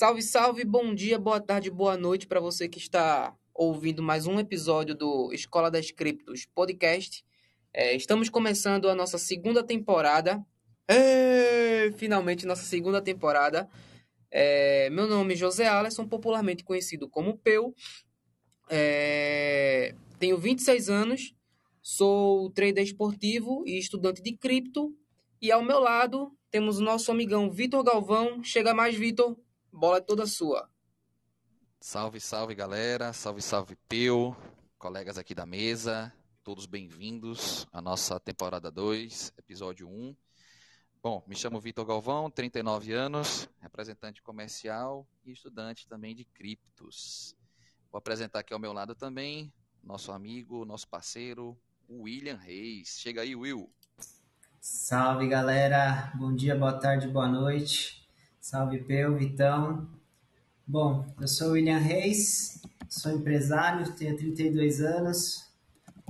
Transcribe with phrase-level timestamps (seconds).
[0.00, 4.40] Salve, salve, bom dia, boa tarde, boa noite para você que está ouvindo mais um
[4.40, 7.22] episódio do Escola das Criptos Podcast.
[7.70, 10.42] É, estamos começando a nossa segunda temporada.
[10.88, 13.68] É, finalmente, nossa segunda temporada.
[14.30, 17.74] É, meu nome é José Alisson, popularmente conhecido como Peu.
[18.70, 21.34] É, tenho 26 anos,
[21.82, 24.96] sou trader esportivo e estudante de cripto.
[25.42, 28.42] E ao meu lado temos o nosso amigão Vitor Galvão.
[28.42, 29.36] Chega mais, Vitor.
[29.72, 30.68] Bola é toda sua.
[31.80, 33.12] Salve, salve, galera.
[33.12, 34.34] Salve, salve, Peu.
[34.78, 36.12] Colegas aqui da mesa.
[36.42, 40.16] Todos bem-vindos à nossa temporada 2, episódio 1.
[41.02, 47.36] Bom, me chamo Vitor Galvão, 39 anos, representante comercial e estudante também de criptos.
[47.90, 52.98] Vou apresentar aqui ao meu lado também nosso amigo, nosso parceiro, William Reis.
[52.98, 53.70] Chega aí, Will.
[54.60, 56.12] Salve, galera.
[56.14, 57.99] Bom dia, boa tarde, boa noite.
[58.40, 59.86] Salve, Peu, Vitão.
[60.66, 65.46] Bom, eu sou William Reis, sou empresário, tenho 32 anos,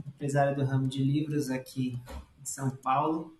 [0.07, 2.01] empresário do ramo de livros aqui
[2.41, 3.37] em São Paulo.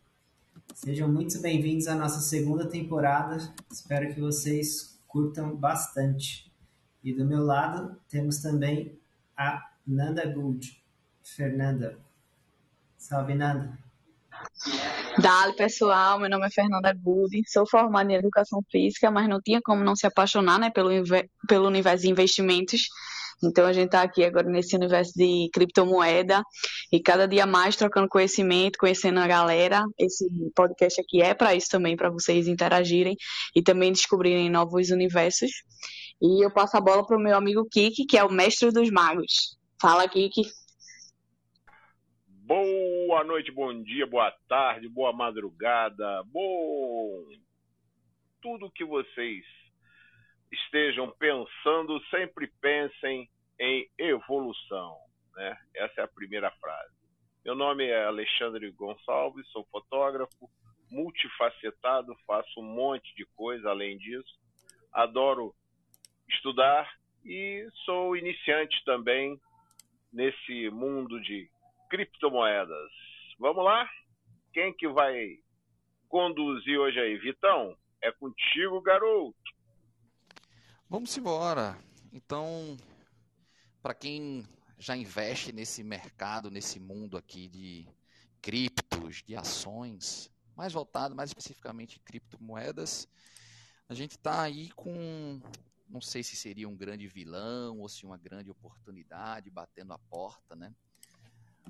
[0.75, 3.39] Sejam muito bem-vindos à nossa segunda temporada.
[3.71, 6.53] Espero que vocês curtam bastante.
[7.03, 8.99] E do meu lado temos também
[9.37, 10.83] a Nanda Gould.
[11.23, 11.97] Fernanda.
[12.99, 13.79] Salve, Nanda.
[15.19, 19.61] Dali, pessoal, meu nome é Fernanda Gould, sou formada em Educação Física, mas não tinha
[19.63, 20.91] como não se apaixonar né, pelo,
[21.49, 22.83] pelo universo de investimentos.
[23.43, 26.43] Então a gente está aqui agora nesse universo de criptomoeda
[26.93, 29.83] e cada dia mais trocando conhecimento, conhecendo a galera.
[29.99, 33.17] Esse podcast aqui é para isso também, para vocês interagirem
[33.57, 35.51] e também descobrirem novos universos.
[36.21, 38.91] E eu passo a bola para o meu amigo Kiki, que é o mestre dos
[38.91, 39.57] magos.
[39.81, 40.43] Fala, Kiki.
[42.51, 47.25] Boa noite, bom dia, boa tarde, boa madrugada, bom.
[48.43, 49.45] Tudo que vocês
[50.51, 54.99] estejam pensando, sempre pensem em evolução.
[55.37, 55.57] Né?
[55.77, 56.93] Essa é a primeira frase.
[57.45, 60.51] Meu nome é Alexandre Gonçalves, sou fotógrafo,
[60.91, 64.41] multifacetado, faço um monte de coisa além disso.
[64.93, 65.55] Adoro
[66.29, 66.93] estudar
[67.25, 69.41] e sou iniciante também
[70.13, 71.49] nesse mundo de
[71.91, 72.91] criptomoedas.
[73.39, 73.87] Vamos lá?
[74.53, 75.39] Quem que vai
[76.09, 77.19] conduzir hoje aí?
[77.19, 79.37] Vitão, é contigo, garoto.
[80.89, 81.77] Vamos embora.
[82.13, 82.77] Então,
[83.83, 84.47] para quem
[84.79, 87.87] já investe nesse mercado, nesse mundo aqui de
[88.41, 93.09] criptos, de ações, mais voltado mais especificamente criptomoedas,
[93.89, 95.41] a gente está aí com,
[95.89, 100.55] não sei se seria um grande vilão ou se uma grande oportunidade batendo a porta,
[100.55, 100.73] né?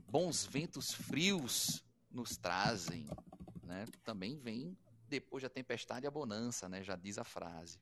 [0.09, 3.07] Bons ventos frios nos trazem,
[3.63, 3.87] né?
[4.05, 4.77] Também vem
[5.09, 6.83] depois da tempestade a bonança, né?
[6.83, 7.79] Já diz a frase.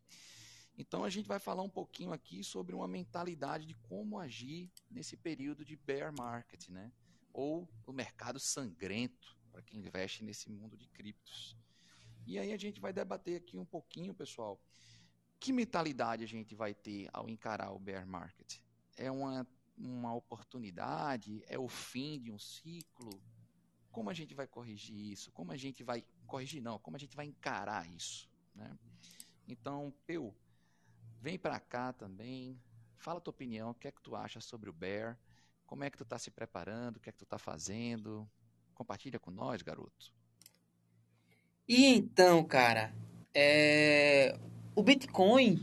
[0.76, 5.16] Então a gente vai falar um pouquinho aqui sobre uma mentalidade de como agir nesse
[5.16, 6.92] período de bear market, né?
[7.32, 11.56] Ou o mercado sangrento para quem investe nesse mundo de criptos.
[12.24, 14.60] E aí a gente vai debater aqui um pouquinho, pessoal,
[15.40, 18.60] que mentalidade a gente vai ter ao encarar o bear market?
[18.96, 19.46] É uma,
[19.78, 21.42] uma oportunidade?
[21.46, 23.22] É o fim de um ciclo?
[23.90, 25.32] Como a gente vai corrigir isso?
[25.32, 26.78] Como a gente vai corrigir não?
[26.78, 28.76] Como a gente vai encarar isso, né?
[29.46, 30.34] Então, eu
[31.20, 32.60] Vem para cá também,
[32.96, 35.18] fala tua opinião, o que é que tu acha sobre o Bear,
[35.66, 38.28] como é que tu está se preparando, o que é que tu está fazendo,
[38.72, 40.12] compartilha com nós, garoto.
[41.66, 42.94] E então, cara,
[43.34, 44.38] é...
[44.76, 45.60] o Bitcoin,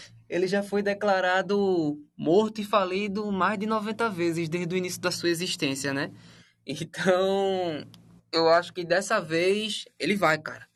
[0.28, 5.10] ele já foi declarado morto e falido mais de 90 vezes desde o início da
[5.10, 6.10] sua existência, né?
[6.66, 7.86] Então,
[8.32, 10.68] eu acho que dessa vez ele vai, cara.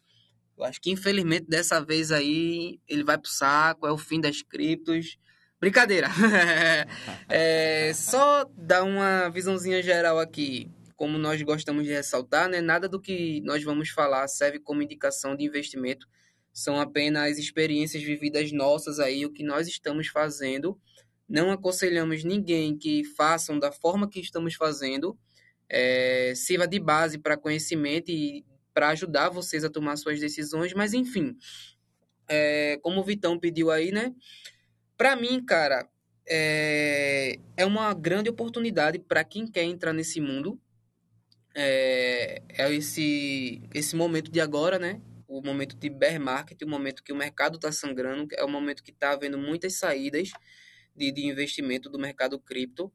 [0.56, 4.42] Eu acho que infelizmente dessa vez aí ele vai pro saco, é o fim das
[4.42, 5.18] criptos.
[5.60, 6.08] Brincadeira.
[7.28, 10.70] é, só dar uma visãozinha geral aqui.
[10.96, 12.60] Como nós gostamos de ressaltar, né?
[12.60, 16.06] nada do que nós vamos falar serve como indicação de investimento.
[16.52, 20.78] São apenas experiências vividas nossas aí, o que nós estamos fazendo.
[21.28, 25.18] Não aconselhamos ninguém que façam da forma que estamos fazendo.
[25.68, 28.44] É, sirva de base para conhecimento e
[28.74, 31.36] para ajudar vocês a tomar suas decisões, mas enfim,
[32.28, 34.14] é, como o Vitão pediu aí, né?
[34.96, 35.88] Para mim, cara,
[36.26, 40.60] é, é uma grande oportunidade para quem quer entrar nesse mundo.
[41.54, 45.00] É, é esse, esse momento de agora, né?
[45.32, 48.82] O momento de bear market, o momento que o mercado está sangrando, é o momento
[48.82, 50.30] que está havendo muitas saídas
[50.94, 52.92] de, de investimento do mercado cripto.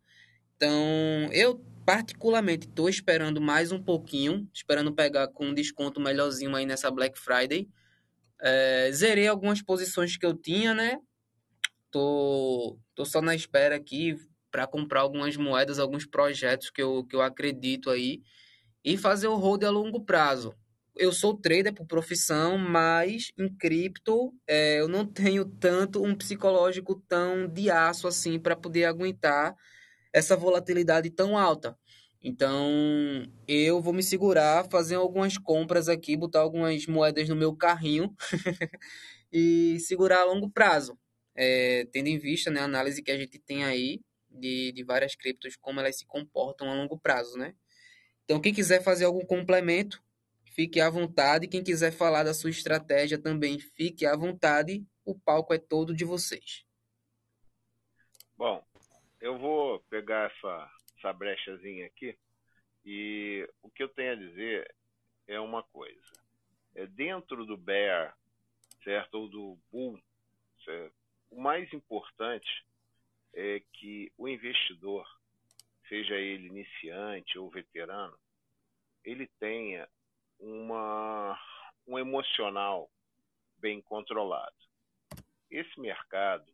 [0.56, 6.66] Então, eu particularmente estou esperando mais um pouquinho, esperando pegar com um desconto melhorzinho aí
[6.66, 7.68] nessa Black Friday,
[8.40, 11.00] É, zerei algumas posições que eu tinha, né?
[11.92, 14.16] Tô, tô só na espera aqui
[14.52, 18.22] para comprar algumas moedas, alguns projetos que eu, que eu acredito aí
[18.84, 20.54] e fazer o hold a longo prazo.
[21.00, 26.96] Eu sou trader por profissão, mas em cripto é, eu não tenho tanto um psicológico
[27.08, 29.56] tão de aço assim para poder aguentar
[30.12, 31.78] essa volatilidade tão alta.
[32.24, 32.72] Então,
[33.48, 38.14] eu vou me segurar, fazer algumas compras aqui, botar algumas moedas no meu carrinho
[39.32, 40.98] e segurar a longo prazo.
[41.36, 45.16] É, tendo em vista né, a análise que a gente tem aí de, de várias
[45.16, 47.54] criptos, como elas se comportam a longo prazo, né?
[48.26, 50.04] Então, quem quiser fazer algum complemento,
[50.58, 51.48] fique à vontade.
[51.48, 54.84] Quem quiser falar da sua estratégia também, fique à vontade.
[55.06, 56.66] O palco é todo de vocês.
[58.36, 58.66] Bom,
[59.22, 62.18] eu vou pegar essa, essa brechazinha aqui
[62.84, 64.76] e o que eu tenho a dizer
[65.28, 66.12] é uma coisa.
[66.74, 68.18] É dentro do bear,
[68.84, 70.02] certo, ou do bull,
[70.66, 70.96] certo?
[71.30, 72.66] o mais importante
[73.34, 75.06] é que o investidor,
[75.88, 78.18] seja ele iniciante ou veterano,
[79.04, 79.88] ele tenha
[80.40, 81.40] uma,
[81.88, 82.90] um emocional
[83.58, 84.56] bem controlado.
[85.50, 86.52] Esse mercado,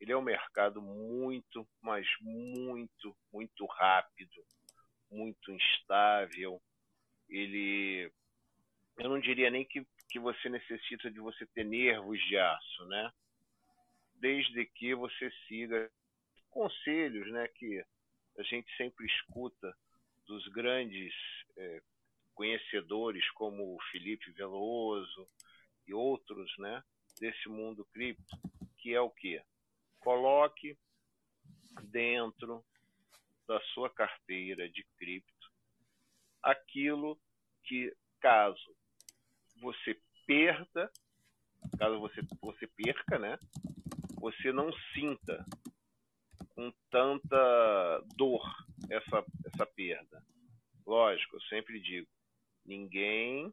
[0.00, 4.44] ele é um mercado muito, mas muito, muito rápido,
[5.10, 6.60] muito instável.
[7.28, 8.12] Ele,
[8.98, 13.12] eu não diria nem que, que você necessita de você ter nervos de aço, né?
[14.14, 15.90] Desde que você siga
[16.50, 17.84] conselhos, né, que
[18.38, 19.76] a gente sempre escuta
[20.26, 21.12] dos grandes
[21.56, 21.82] é,
[22.36, 25.28] conhecedores como o Felipe Veloso
[25.88, 26.84] e outros, né,
[27.18, 28.36] desse mundo cripto,
[28.78, 29.42] que é o que
[29.98, 30.78] coloque
[31.84, 32.64] dentro
[33.48, 35.50] da sua carteira de cripto
[36.42, 37.18] aquilo
[37.64, 38.76] que caso
[39.60, 40.90] você perda,
[41.78, 43.38] caso você você perca, né,
[44.20, 45.44] você não sinta
[46.54, 48.42] com tanta dor
[48.90, 50.22] essa, essa perda.
[50.86, 52.08] Lógico, eu sempre digo,
[52.66, 53.52] ninguém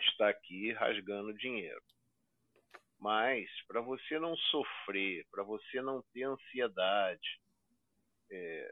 [0.00, 1.82] está aqui rasgando dinheiro.
[2.98, 7.40] Mas para você não sofrer, para você não ter ansiedade,
[8.30, 8.70] é,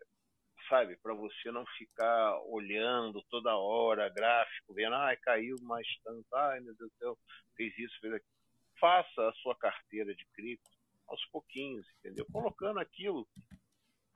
[0.68, 6.60] sabe, para você não ficar olhando toda hora gráfico, vendo, ai, caiu mais tanto, ai,
[6.60, 7.18] meu Deus do céu,
[7.56, 8.38] fez isso, fez aquilo.
[8.78, 10.70] Faça a sua carteira de cripto
[11.08, 12.26] aos pouquinhos, entendeu?
[12.30, 13.26] Colocando aquilo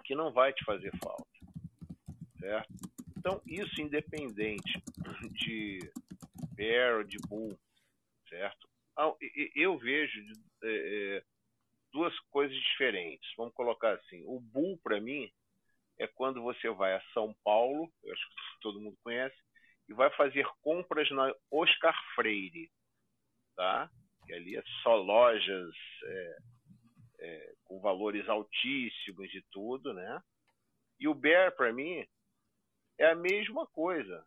[0.05, 1.27] que não vai te fazer falta,
[2.39, 2.92] certo?
[3.23, 4.83] Então, isso independente
[5.31, 5.79] de
[6.57, 7.57] bear de bull,
[8.29, 8.69] certo?
[8.97, 9.15] Ah,
[9.55, 10.21] eu vejo
[10.65, 11.25] é, é,
[11.93, 13.33] duas coisas diferentes.
[13.37, 15.31] Vamos colocar assim, o bull para mim
[16.01, 19.37] é quando você vai a São Paulo, eu acho que todo mundo conhece,
[19.89, 22.69] e vai fazer compras na Oscar Freire,
[23.55, 23.89] tá?
[24.27, 25.73] Que ali é só lojas
[26.05, 26.39] é,
[27.21, 30.21] é, com valores altíssimos e tudo, né?
[30.99, 32.05] E o Bear, para mim,
[33.03, 34.25] é a mesma coisa.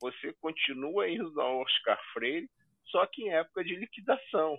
[0.00, 2.50] Você continua indo ao Oscar Freire,
[2.86, 4.58] só que em época de liquidação,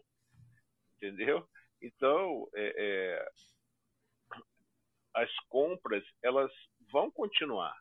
[0.96, 1.48] entendeu?
[1.82, 3.30] Então, é, é,
[5.14, 6.52] as compras elas
[6.92, 7.78] vão continuar,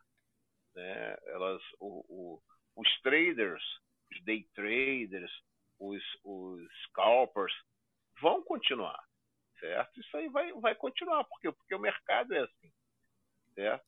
[0.75, 1.17] né?
[1.27, 2.41] Elas, o, o,
[2.75, 3.63] os traders,
[4.11, 5.31] os day traders,
[5.79, 7.53] os, os scalpers
[8.21, 9.03] vão continuar
[9.59, 9.99] certo?
[9.99, 12.71] Isso aí vai, vai continuar, porque, porque o mercado é assim,
[13.53, 13.85] certo?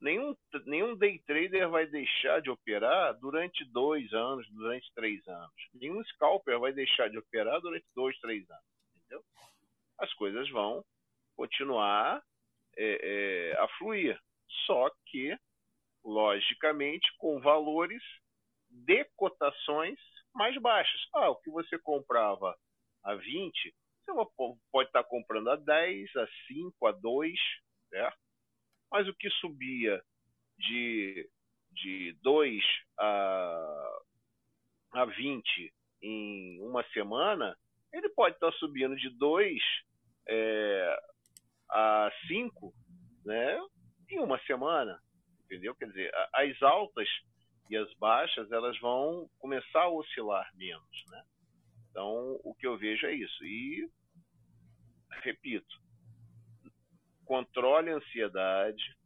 [0.00, 0.36] Nenhum,
[0.66, 5.68] nenhum day trader vai deixar de operar durante dois anos, durante três anos.
[5.74, 8.64] Nenhum scalper vai deixar de operar durante dois, três anos,
[8.94, 9.24] entendeu?
[9.98, 10.84] As coisas vão
[11.36, 12.22] continuar
[12.76, 14.20] é, é, a fluir,
[14.66, 15.36] só que,
[16.04, 18.02] logicamente, com valores
[18.70, 19.98] de cotações
[20.32, 21.00] mais baixas.
[21.12, 22.56] Ah, o que você comprava
[23.02, 23.74] a 20,
[24.06, 24.30] você
[24.70, 27.38] pode estar comprando a 10, a 5, a 2,
[27.90, 28.27] certo?
[28.90, 30.02] Mas o que subia
[30.58, 31.28] de,
[31.72, 32.62] de 2
[32.98, 34.00] a,
[34.92, 37.56] a 20 em uma semana,
[37.92, 39.60] ele pode estar subindo de 2
[40.28, 41.00] é,
[41.70, 42.74] a 5
[43.24, 43.60] né,
[44.10, 45.00] em uma semana.
[45.44, 45.74] Entendeu?
[45.74, 47.08] Quer dizer, as altas
[47.70, 51.04] e as baixas elas vão começar a oscilar menos.
[51.10, 51.24] Né?
[51.90, 53.44] Então, o que eu vejo é isso.
[53.44, 53.90] E
[55.22, 55.87] repito,
[57.28, 58.96] controle a ansiedade,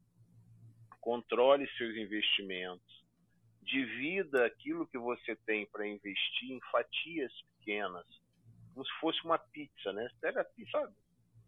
[1.00, 3.04] controle seus investimentos,
[3.60, 8.06] divida aquilo que você tem para investir em fatias pequenas,
[8.72, 10.08] como se fosse uma pizza, né?
[10.08, 10.94] Você pega a pizza,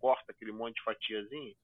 [0.00, 1.54] corta aquele monte de fatiazinha,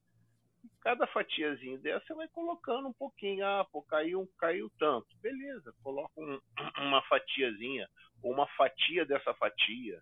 [0.81, 6.13] cada fatiazinha dessa você vai colocando um pouquinho, ah, pô, caiu, caiu tanto, beleza, coloca
[6.17, 6.41] um,
[6.87, 7.89] uma fatiazinha,
[8.23, 10.01] ou uma fatia dessa fatia,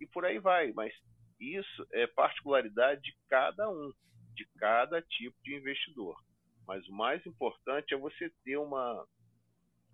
[0.00, 0.72] e por aí vai.
[0.74, 0.94] Mas
[1.40, 3.92] isso é particularidade de cada um,
[4.38, 6.16] de cada tipo de investidor.
[6.66, 9.04] Mas o mais importante é você ter uma,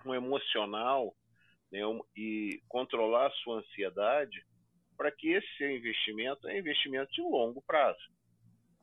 [0.04, 1.16] um emocional
[1.72, 4.44] né, um, e controlar a sua ansiedade
[4.98, 8.12] para que esse seu investimento é investimento de longo prazo.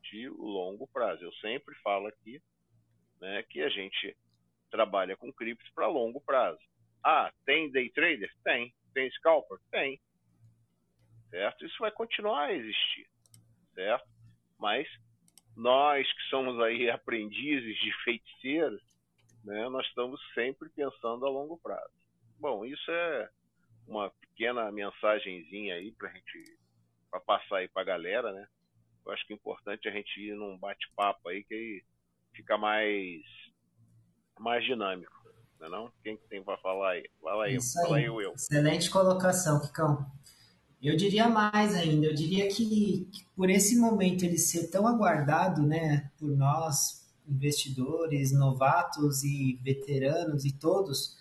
[0.10, 1.24] De longo prazo.
[1.24, 2.42] Eu sempre falo aqui
[3.20, 4.18] né, que a gente
[4.72, 6.60] trabalha com criptos para longo prazo.
[7.04, 8.34] Ah, tem day trader?
[8.44, 8.74] Tem.
[8.96, 9.60] Tem scalper?
[9.70, 10.02] Tem.
[11.30, 11.66] Certo?
[11.66, 13.08] Isso vai continuar a existir.
[13.76, 14.10] Certo?
[14.58, 14.88] Mas
[15.56, 18.82] nós que somos aí aprendizes de feiticeiros,
[19.44, 21.92] né, nós estamos sempre pensando a longo prazo.
[22.40, 23.30] Bom, isso é
[23.88, 26.58] uma pequena mensagenzinha aí para gente
[27.10, 28.48] para passar aí para a galera, né?
[29.06, 31.84] Eu acho que é importante a gente ir num bate-papo aí que aí
[32.34, 33.22] fica mais
[34.40, 35.14] mais dinâmico,
[35.60, 35.94] não é não?
[36.02, 37.10] Quem tem para falar aí?
[37.22, 38.04] Fala aí, Isso fala aí.
[38.06, 38.34] aí, Will.
[38.34, 40.06] Excelente colocação, Kikão.
[40.82, 45.62] Eu diria mais ainda, eu diria que, que, por esse momento ele ser tão aguardado,
[45.62, 51.16] né, por nós, investidores, novatos e veteranos e todos,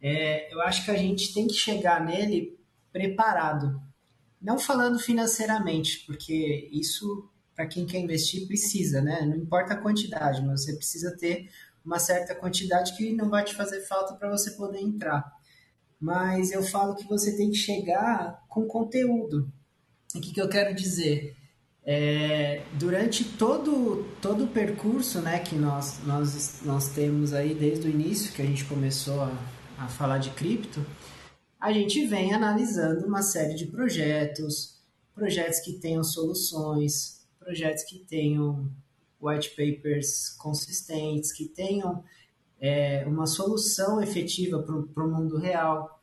[0.00, 2.58] é, eu acho que a gente tem que chegar nele
[2.92, 3.80] preparado.
[4.40, 9.22] Não falando financeiramente, porque isso, para quem quer investir, precisa, né?
[9.22, 11.50] Não importa a quantidade, mas você precisa ter
[11.84, 15.37] uma certa quantidade que não vai te fazer falta para você poder entrar.
[16.00, 19.50] Mas eu falo que você tem que chegar com conteúdo.
[20.14, 21.36] O que, que eu quero dizer?
[21.84, 27.90] É, durante todo, todo o percurso né, que nós, nós, nós temos aí desde o
[27.90, 29.32] início, que a gente começou a,
[29.78, 30.84] a falar de cripto,
[31.58, 34.78] a gente vem analisando uma série de projetos,
[35.14, 38.70] projetos que tenham soluções, projetos que tenham
[39.20, 42.04] white papers consistentes, que tenham
[42.60, 46.00] é, uma solução efetiva para o mundo real.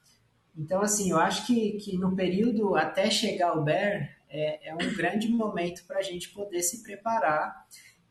[0.57, 4.95] Então, assim, eu acho que, que no período até chegar o Bear, é, é um
[4.95, 7.65] grande momento para a gente poder se preparar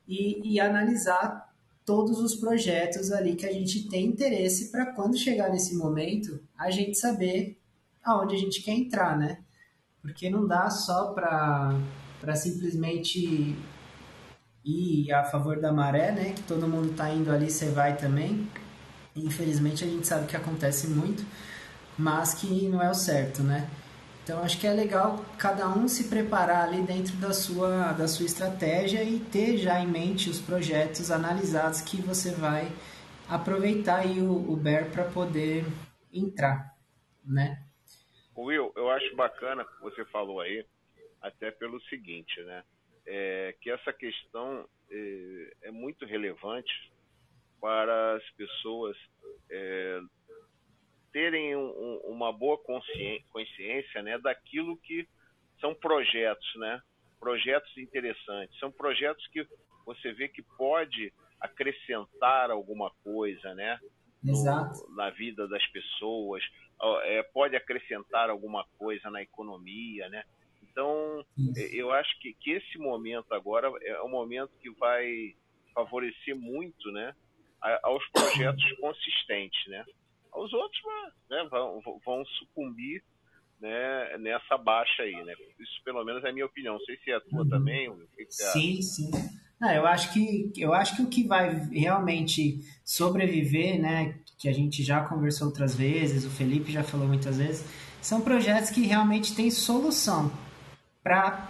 [0.07, 1.53] e, e, analisar
[1.85, 6.71] todos os projetos ali que a gente tem interesse para quando chegar nesse momento, a
[6.71, 7.59] gente saber
[8.03, 9.43] aonde a gente quer entrar, né?
[10.01, 13.57] Porque não dá só para simplesmente
[14.65, 16.33] ir a favor da maré, né?
[16.33, 18.49] Que todo mundo está indo ali, você vai também.
[19.15, 21.25] Infelizmente a gente sabe que acontece muito,
[21.99, 23.69] mas que não é o certo, né?
[24.25, 28.25] Então acho que é legal cada um se preparar ali dentro da sua, da sua
[28.25, 32.73] estratégia e ter já em mente os projetos analisados que você vai
[33.29, 35.65] aproveitar aí o, o Bear para poder
[36.11, 36.75] entrar,
[37.23, 37.63] né?
[38.37, 40.65] Will, eu acho bacana que você falou aí,
[41.21, 42.65] até pelo seguinte, né?
[43.07, 46.91] É, que essa questão é, é, muito relevante
[47.61, 48.97] para as pessoas
[49.51, 50.01] é,
[51.13, 55.07] terem um, uma boa consciência, consciência né, daquilo que
[55.61, 56.81] são projetos, né?
[57.21, 58.59] Projetos interessantes.
[58.59, 59.47] São projetos que
[59.87, 63.79] você vê que pode acrescentar alguma coisa, né?
[64.23, 66.43] No, na vida das pessoas,
[67.05, 70.25] é, pode acrescentar alguma coisa na economia, né?
[70.75, 71.61] Então, Isso.
[71.73, 75.33] eu acho que, que esse momento agora é um momento que vai
[75.73, 77.15] favorecer muito, né,
[77.85, 79.85] aos projetos consistentes, né?
[80.35, 80.81] Os outros
[81.31, 83.05] né, vão, vão sucumbir
[83.61, 85.33] né, nessa baixa aí, né?
[85.61, 86.75] Isso pelo menos é a minha opinião.
[86.75, 87.49] Não sei se é a tua uhum.
[87.49, 87.89] também.
[87.89, 89.11] O que sim, sim.
[89.61, 94.53] Não, eu acho que eu acho que o que vai realmente sobreviver, né, que a
[94.53, 97.65] gente já conversou outras vezes, o Felipe já falou muitas vezes,
[98.03, 100.33] são projetos que realmente têm solução
[101.05, 101.47] para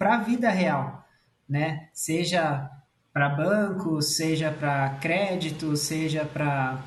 [0.00, 1.04] a vida real,
[1.48, 1.90] né?
[1.92, 2.70] Seja
[3.12, 6.82] para banco, seja para crédito, seja para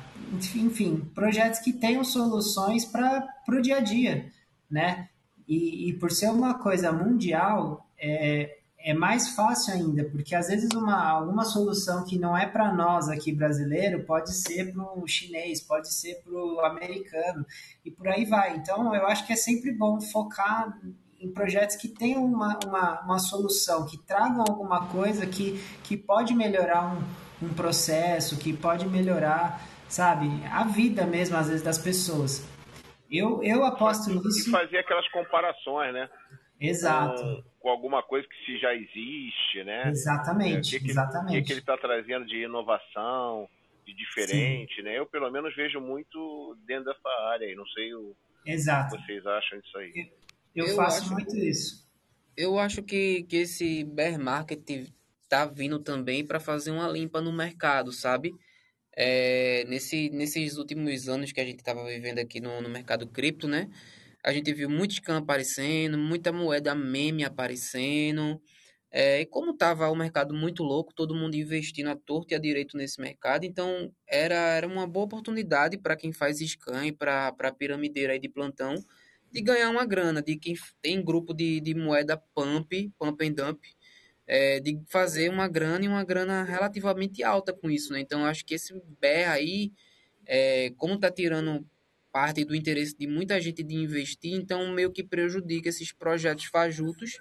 [0.56, 4.28] enfim, projetos que tenham soluções para o dia a dia,
[4.68, 5.08] né?
[5.46, 10.70] E, e, por ser uma coisa mundial, é, é mais fácil ainda, porque às vezes
[10.74, 15.60] uma, alguma solução que não é para nós aqui brasileiro pode ser para o chinês,
[15.60, 17.46] pode ser para o americano,
[17.84, 18.56] e por aí vai.
[18.56, 20.76] Então, eu acho que é sempre bom focar
[21.20, 26.34] em projetos que tenham uma, uma, uma solução, que tragam alguma coisa que, que pode
[26.34, 30.26] melhorar um, um processo, que pode melhorar sabe?
[30.50, 32.46] A vida mesmo, às vezes, das pessoas.
[33.10, 34.48] Eu, eu aposto nisso.
[34.48, 36.08] E fazer aquelas comparações, né?
[36.60, 37.22] Exato.
[37.22, 39.88] Com, com, alguma coisa que se já existe, né?
[39.88, 41.38] Exatamente, é, que exatamente.
[41.38, 43.48] O que, que ele está trazendo de inovação,
[43.86, 44.82] de diferente, Sim.
[44.82, 44.98] né?
[44.98, 47.54] Eu, pelo menos, vejo muito dentro dessa área aí.
[47.54, 48.96] Não sei o Exato.
[48.96, 49.92] que vocês acham disso aí.
[49.94, 50.25] Eu,
[50.60, 51.86] eu faço acho, muito isso.
[52.36, 54.90] Eu acho que, que esse bear market
[55.28, 58.32] tá vindo também para fazer uma limpa no mercado, sabe?
[58.96, 63.46] é, nesse, nesses últimos anos que a gente estava vivendo aqui no, no mercado cripto,
[63.46, 63.68] né?
[64.24, 68.40] A gente viu muito scam aparecendo, muita moeda meme aparecendo.
[68.90, 72.38] É, e como estava o mercado muito louco, todo mundo investindo à torto e à
[72.38, 77.28] direito nesse mercado, então era, era uma boa oportunidade para quem faz scam e para
[77.28, 78.74] a piramideira aí de plantão
[79.30, 83.64] de ganhar uma grana, de quem tem grupo de, de moeda pump, pump and dump,
[84.26, 88.00] é, de fazer uma grana e uma grana relativamente alta com isso, né?
[88.00, 89.72] Então acho que esse BR aí,
[90.26, 91.64] é, como está tirando
[92.10, 97.20] parte do interesse de muita gente de investir, então meio que prejudica esses projetos fajutos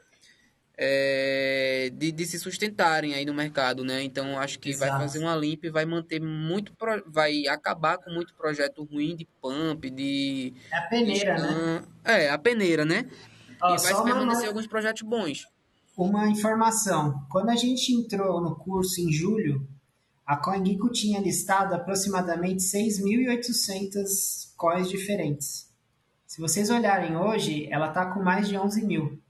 [0.77, 4.03] é, de, de, se sustentarem aí no mercado, né?
[4.03, 4.91] Então acho que Exato.
[4.91, 9.15] vai fazer uma limpa e vai manter muito, pro, vai acabar com muito projeto ruim
[9.15, 11.83] de pump, de é a peneira, de, né?
[12.03, 13.05] É a peneira, né?
[13.61, 15.47] Ó, e vai permanecer uma, alguns projetos bons.
[15.97, 19.65] Uma informação: quando a gente entrou no curso em julho,
[20.25, 25.73] a CoinGecko tinha listado aproximadamente 6.800 coins diferentes.
[26.25, 29.21] Se vocês olharem hoje, ela está com mais de 11 mil.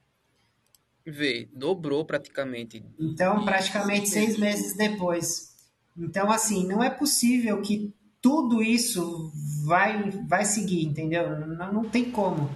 [1.06, 2.84] Vê, dobrou praticamente.
[3.00, 5.54] Então, praticamente seis meses depois.
[5.98, 9.32] Então, assim, não é possível que tudo isso
[9.66, 11.30] vai, vai seguir, entendeu?
[11.30, 12.50] Não, não tem como.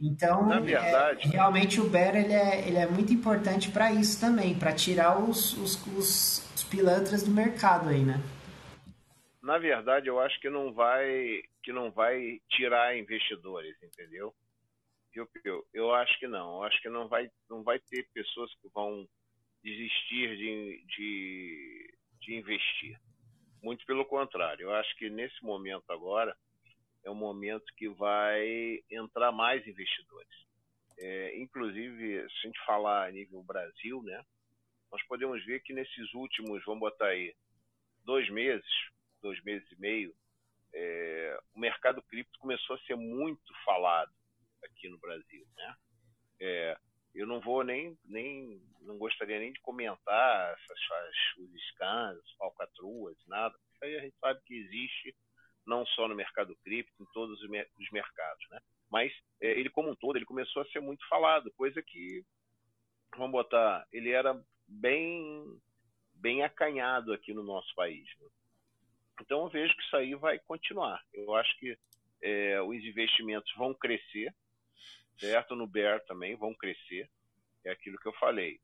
[0.00, 4.18] Então, Na verdade, é, realmente o Bear ele é, ele é muito importante para isso
[4.18, 8.20] também, para tirar os, os, os, os pilantras do mercado aí, né?
[9.40, 14.34] Na verdade, eu acho que não vai que não vai tirar investidores, entendeu?
[15.12, 16.56] Viu, eu, eu acho que não.
[16.56, 19.06] Eu acho que não vai, não vai ter pessoas que vão
[19.62, 22.98] desistir de, de, de investir.
[23.62, 24.64] Muito pelo contrário.
[24.64, 26.36] Eu acho que nesse momento agora
[27.04, 30.42] é um momento que vai entrar mais investidores.
[30.98, 34.24] É, inclusive, se a gente falar a nível Brasil, né,
[34.90, 37.34] nós podemos ver que nesses últimos, vamos botar aí,
[38.04, 38.66] dois meses,
[39.20, 40.14] dois meses e meio,
[40.74, 44.12] é, o mercado cripto começou a ser muito falado
[44.72, 45.76] aqui no Brasil, né?
[46.40, 46.78] É,
[47.14, 53.16] eu não vou nem, nem, não gostaria nem de comentar essas, as, os scans, falcatruas,
[53.26, 53.54] nada.
[53.74, 55.14] Isso aí a gente sabe que existe
[55.66, 58.60] não só no mercado cripto, em todos os, os mercados, né?
[58.90, 62.24] Mas é, ele como um todo, ele começou a ser muito falado, coisa que,
[63.16, 65.60] vamos botar, ele era bem,
[66.14, 68.06] bem acanhado aqui no nosso país.
[68.20, 68.28] Né?
[69.20, 71.02] Então eu vejo que isso aí vai continuar.
[71.12, 71.76] Eu acho que
[72.22, 74.34] é, os investimentos vão crescer,
[75.18, 75.54] certo?
[75.54, 77.08] No Bear também vão crescer.
[77.64, 78.58] É aquilo que eu falei.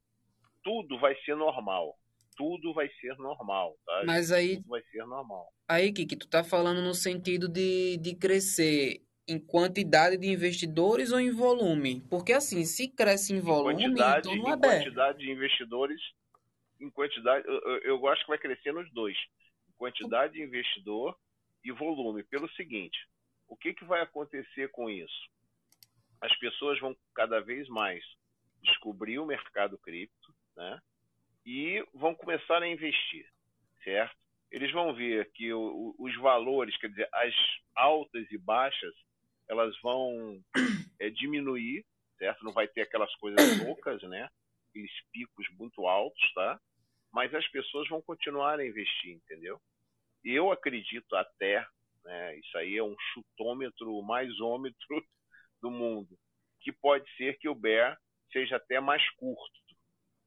[0.63, 1.99] Tudo vai ser normal.
[2.37, 4.03] Tudo vai ser normal, tá?
[4.05, 4.57] Mas aí.
[4.57, 5.53] Tudo vai ser normal.
[5.69, 11.21] Aí, Kiki, tu tá falando no sentido de, de crescer em quantidade de investidores ou
[11.21, 12.01] em volume?
[12.09, 16.01] Porque assim, se cresce em volume, em então não é Em quantidade de investidores,
[16.81, 19.17] em quantidade, eu, eu, eu acho que vai crescer nos dois.
[19.69, 21.17] Em quantidade de investidor
[21.63, 22.23] e volume.
[22.25, 22.99] Pelo seguinte,
[23.47, 25.29] o que, que vai acontecer com isso?
[26.21, 28.05] As pessoas vão cada vez mais
[28.63, 30.81] descobrir o mercado cripto, né?
[31.47, 33.27] E vão começar a investir,
[33.85, 34.17] certo?
[34.51, 37.35] Eles vão ver que o, os valores, quer dizer, as
[37.75, 38.95] altas e baixas,
[39.49, 40.43] elas vão
[40.99, 41.85] é, diminuir,
[42.19, 42.45] certo?
[42.45, 44.29] Não vai ter aquelas coisas loucas, né?
[44.71, 46.61] Aqueles picos muito altos, tá?
[47.13, 49.61] Mas as pessoas vão continuar a investir, entendeu?
[50.25, 51.67] Eu acredito até,
[52.05, 52.37] né?
[52.39, 55.07] Isso aí é um chutômetro, maisômetro
[55.61, 56.19] do mundo,
[56.61, 57.99] que pode ser que o bear
[58.33, 59.59] seja até mais curto.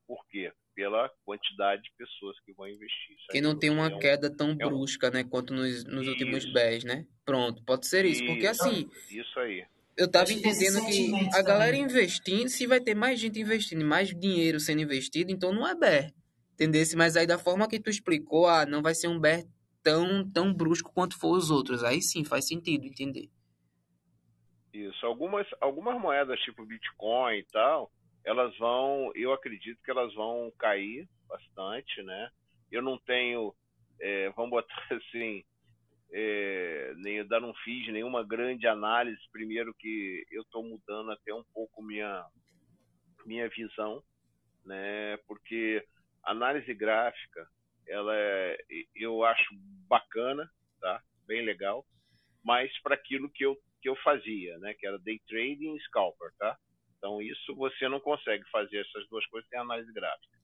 [0.07, 0.51] Por quê?
[0.73, 3.17] Pela quantidade de pessoas que vão investir.
[3.29, 5.11] que não tem uma é um, queda tão é brusca, um...
[5.11, 7.05] né, quanto nos, nos últimos bears, né?
[7.25, 8.89] Pronto, pode ser isso, isso, porque assim...
[9.09, 9.65] Isso aí.
[9.97, 14.59] Eu tava entendendo que a galera investindo, se vai ter mais gente investindo, mais dinheiro
[14.59, 16.11] sendo investido, então não é bear.
[16.53, 16.95] Entendesse?
[16.95, 19.43] Mas aí da forma que tu explicou, ah, não vai ser um bear
[19.83, 21.83] tão, tão brusco quanto for os outros.
[21.83, 23.29] Aí sim, faz sentido entender.
[24.73, 25.05] Isso.
[25.05, 27.91] Algumas, algumas moedas, tipo Bitcoin e tal,
[28.23, 32.31] elas vão, eu acredito que elas vão cair bastante, né?
[32.71, 33.53] Eu não tenho,
[33.99, 35.43] é, vamos botar assim,
[36.11, 39.19] é, nem, ainda não fiz nenhuma grande análise.
[39.31, 42.25] Primeiro que eu estou mudando até um pouco minha,
[43.25, 44.03] minha visão,
[44.65, 45.17] né?
[45.27, 45.85] Porque
[46.23, 47.47] análise gráfica,
[47.87, 48.57] ela é,
[48.95, 49.49] eu acho
[49.87, 51.01] bacana, tá?
[51.27, 51.85] Bem legal,
[52.43, 54.73] mas para aquilo que eu que eu fazia, né?
[54.73, 56.57] Que era day trading e scalper, tá?
[56.97, 60.37] Então isso você não consegue fazer essas duas coisas sem análise gráfica.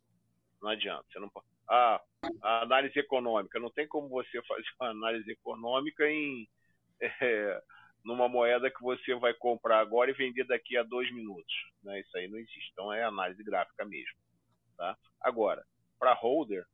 [0.61, 1.05] Não adianta.
[1.11, 1.31] Você não
[1.69, 2.01] ah,
[2.41, 6.47] a análise econômica não tem como você fazer uma análise econômica em
[6.99, 7.61] é,
[8.03, 11.53] numa moeda que você vai comprar agora e vender daqui a dois minutos.
[11.83, 11.99] Né?
[11.99, 12.69] Isso aí não existe.
[12.71, 14.17] Então é análise gráfica mesmo.
[14.77, 14.97] Tá?
[15.21, 15.63] Agora,
[15.99, 16.65] para holder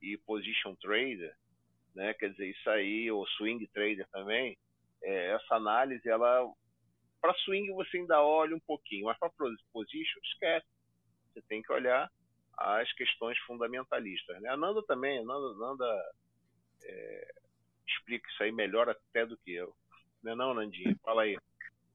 [0.00, 1.34] e position trader,
[1.94, 2.14] né?
[2.14, 4.56] Quer dizer, isso aí, o swing trader também,
[5.02, 6.48] é, essa análise, ela
[7.20, 9.30] para swing você ainda olha um pouquinho, mas para
[9.72, 10.66] position esquece.
[11.32, 12.10] Você tem que olhar
[12.58, 14.40] as questões fundamentalistas.
[14.42, 14.50] Né?
[14.50, 16.12] A Nanda também, a Nanda, Nanda
[16.84, 17.34] é,
[17.86, 19.72] explica isso aí melhor até do que eu.
[20.22, 20.96] Não é não, Nandinha?
[21.02, 21.36] Fala aí.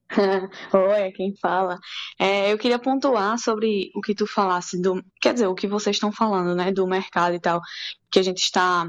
[0.73, 1.77] Oi, é quem fala.
[2.17, 5.97] É, eu queria pontuar sobre o que tu falasse do, quer dizer, o que vocês
[5.97, 7.61] estão falando, né, do mercado e tal,
[8.09, 8.87] que a gente está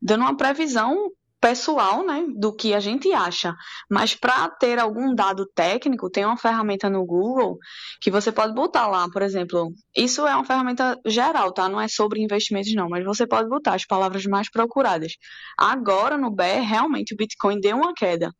[0.00, 1.10] dando uma previsão
[1.44, 3.54] pessoal, né, do que a gente acha.
[3.90, 7.58] Mas para ter algum dado técnico, tem uma ferramenta no Google
[8.00, 9.70] que você pode botar lá, por exemplo.
[9.94, 11.68] Isso é uma ferramenta geral, tá?
[11.68, 15.12] Não é sobre investimentos não, mas você pode botar as palavras mais procuradas.
[15.58, 18.30] Agora no BER, realmente o Bitcoin deu uma queda.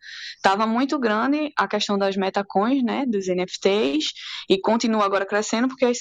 [0.42, 4.12] Tava muito grande a questão das metacoins, né, dos NFTs
[4.48, 5.98] e continua agora crescendo porque as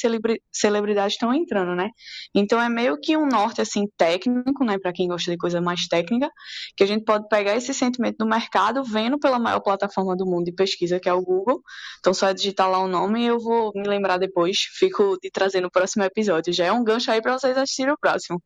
[0.54, 1.90] celebridades estão entrando, né?
[2.34, 5.86] Então é meio que um norte assim técnico, né, para quem gosta de coisa mais
[5.88, 6.30] técnica,
[6.78, 10.46] que a gente pode pegar esse sentimento do mercado vendo pela maior plataforma do mundo
[10.46, 11.62] de pesquisa, que é o Google.
[12.00, 14.60] Então, só é digitar lá o nome e eu vou me lembrar depois.
[14.78, 16.54] Fico de trazer no próximo episódio.
[16.54, 18.42] Já é um gancho aí para vocês assistirem o próximo.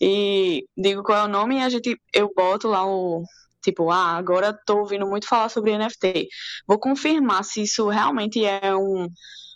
[0.00, 3.22] E digo qual é o nome e a gente, eu boto lá o,
[3.62, 6.28] Tipo, ah, agora tô ouvindo muito falar sobre NFT.
[6.66, 9.06] Vou confirmar se isso realmente é um,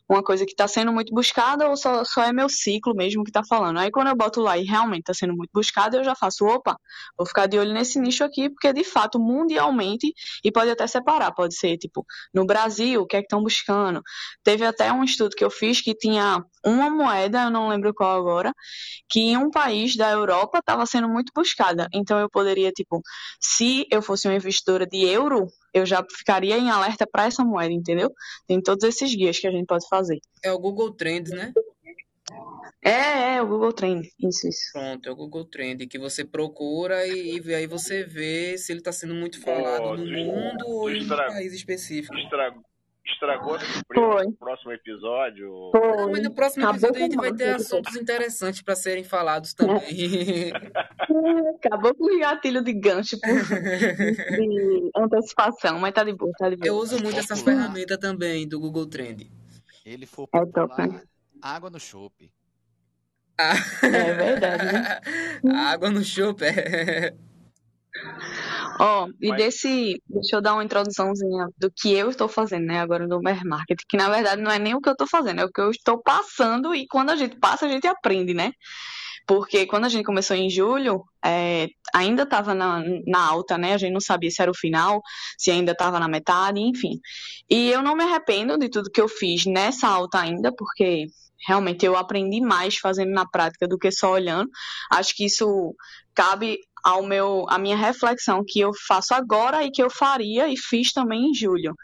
[0.08, 3.30] uma coisa que está sendo muito buscada ou só, só é meu ciclo mesmo que
[3.30, 3.78] está falando.
[3.78, 6.76] Aí quando eu boto lá e realmente está sendo muito buscado, eu já faço, opa,
[7.16, 10.12] vou ficar de olho nesse nicho aqui, porque de fato, mundialmente,
[10.44, 14.02] e pode até separar, pode ser tipo, no Brasil, o que é que estão buscando.
[14.42, 18.18] Teve até um estudo que eu fiz que tinha uma moeda, eu não lembro qual
[18.18, 18.52] agora,
[19.08, 21.88] que em um país da Europa estava sendo muito buscada.
[21.92, 23.02] Então eu poderia, tipo,
[23.40, 27.72] se eu fosse uma investidora de euro, eu já ficaria em alerta para essa moeda,
[27.72, 28.10] entendeu?
[28.46, 30.20] Tem todos esses guias que a gente pode fazer.
[30.42, 31.52] É o Google Trends, né?
[32.80, 34.70] É, é o Google Trend, isso, isso.
[34.72, 38.80] Pronto, é o Google Trend, que você procura e, e aí você vê se ele
[38.80, 42.14] está sendo muito falado oh, no mundo ou em um país específico.
[42.16, 42.62] Estragou,
[43.06, 45.70] estragou a surpresa no próximo episódio.
[45.70, 45.96] Foi.
[45.96, 49.54] Não, mas no próximo Acabou episódio a gente vai ter assuntos interessantes para serem falados
[49.54, 50.52] também.
[51.56, 53.30] Acabou com o gatilho de gancho por,
[54.36, 56.66] de antecipação, mas tá de boa, tá de boa.
[56.66, 59.30] Eu uso muito essas ferramentas também do Google Trend.
[59.84, 61.02] Ele for é top, né?
[61.42, 62.32] água no chope.
[63.38, 63.54] Ah.
[63.82, 65.00] É verdade, né?
[65.52, 67.14] água no chope, é.
[68.78, 69.38] Ó, oh, e Mas...
[69.38, 70.02] desse.
[70.08, 73.78] Deixa eu dar uma introduçãozinha do que eu estou fazendo, né, agora no Bear Market,
[73.88, 75.70] que na verdade não é nem o que eu estou fazendo, é o que eu
[75.70, 78.52] estou passando, e quando a gente passa, a gente aprende, né?
[79.26, 83.72] Porque quando a gente começou em julho, é, ainda estava na, na alta, né?
[83.72, 85.00] A gente não sabia se era o final,
[85.38, 87.00] se ainda estava na metade, enfim.
[87.48, 91.06] E eu não me arrependo de tudo que eu fiz nessa alta ainda, porque
[91.46, 94.50] realmente eu aprendi mais fazendo na prática do que só olhando.
[94.90, 95.74] Acho que isso
[96.14, 100.56] cabe ao meu, a minha reflexão que eu faço agora e que eu faria e
[100.56, 101.74] fiz também em julho.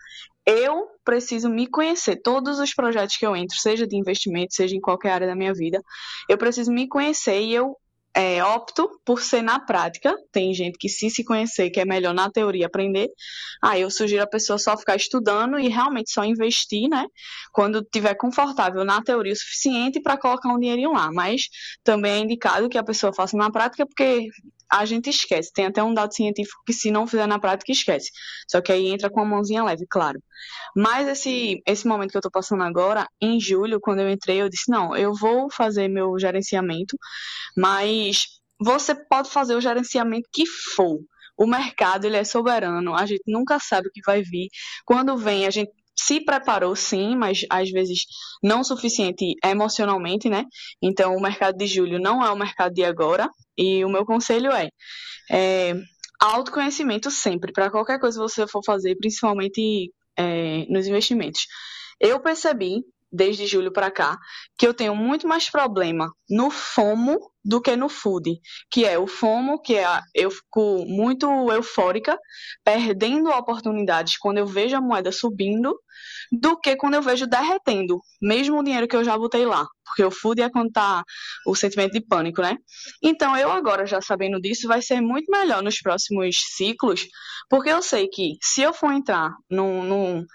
[0.45, 2.21] Eu preciso me conhecer.
[2.23, 5.55] Todos os projetos que eu entro, seja de investimento, seja em qualquer área da minha
[5.55, 5.81] vida,
[6.29, 7.75] eu preciso me conhecer e eu
[8.15, 10.15] é, opto por ser na prática.
[10.33, 13.09] Tem gente que se se conhecer, que é melhor na teoria aprender.
[13.63, 17.07] Aí eu sugiro a pessoa só ficar estudando e realmente só investir, né?
[17.53, 21.11] Quando tiver confortável na teoria o suficiente para colocar um dinheirinho lá.
[21.13, 21.43] Mas
[21.85, 24.29] também é indicado que a pessoa faça na prática, porque
[24.71, 25.53] a gente esquece.
[25.53, 28.11] Tem até um dado científico que se não fizer na prática, esquece.
[28.49, 30.23] Só que aí entra com a mãozinha leve, claro.
[30.77, 34.49] Mas esse, esse momento que eu estou passando agora, em julho, quando eu entrei, eu
[34.49, 36.97] disse, não, eu vou fazer meu gerenciamento,
[37.57, 38.27] mas
[38.61, 41.01] você pode fazer o gerenciamento que for.
[41.37, 44.49] O mercado ele é soberano, a gente nunca sabe o que vai vir.
[44.85, 48.05] Quando vem, a gente se preparou sim, mas às vezes
[48.43, 50.45] não o suficiente emocionalmente, né?
[50.83, 53.29] Então o mercado de julho não é o mercado de agora.
[53.57, 54.69] E o meu conselho é,
[55.31, 55.75] é
[56.21, 61.47] autoconhecimento sempre, para qualquer coisa que você for fazer, principalmente é, nos investimentos.
[62.01, 64.19] Eu percebi desde julho para cá,
[64.59, 68.39] que eu tenho muito mais problema no FOMO do que no food,
[68.71, 72.19] que é o FOMO, que é a, eu fico muito eufórica,
[72.63, 75.75] perdendo oportunidades quando eu vejo a moeda subindo,
[76.31, 80.05] do que quando eu vejo derretendo, mesmo o dinheiro que eu já botei lá, porque
[80.05, 81.03] o food é quando tá
[81.47, 82.57] o sentimento de pânico, né?
[83.03, 87.07] Então eu agora já sabendo disso vai ser muito melhor nos próximos ciclos,
[87.49, 90.27] porque eu sei que se eu for entrar num, num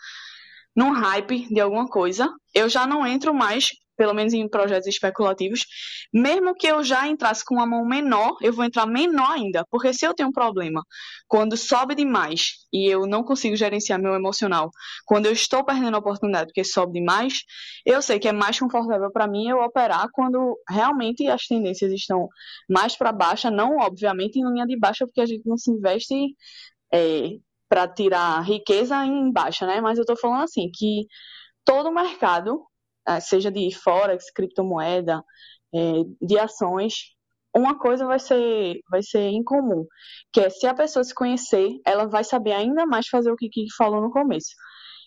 [0.75, 5.65] num hype de alguma coisa, eu já não entro mais pelo menos em projetos especulativos,
[6.13, 9.93] mesmo que eu já entrasse com uma mão menor, eu vou entrar menor ainda, porque
[9.93, 10.83] se eu tenho um problema,
[11.27, 14.69] quando sobe demais e eu não consigo gerenciar meu emocional,
[15.05, 17.43] quando eu estou perdendo a oportunidade porque sobe demais,
[17.85, 22.27] eu sei que é mais confortável para mim eu operar quando realmente as tendências estão
[22.69, 26.35] mais para baixa, não obviamente em linha de baixa, porque a gente não se investe
[26.93, 27.29] é,
[27.69, 29.81] para tirar riqueza em baixa, né?
[29.81, 31.07] Mas eu estou falando assim que
[31.65, 32.63] todo mercado
[33.07, 35.23] é, seja de forex, criptomoeda,
[35.73, 35.79] é,
[36.21, 37.15] de ações,
[37.55, 39.85] uma coisa vai ser, vai ser incomum,
[40.33, 43.49] que é se a pessoa se conhecer, ela vai saber ainda mais fazer o que
[43.49, 44.49] Kiki falou no começo,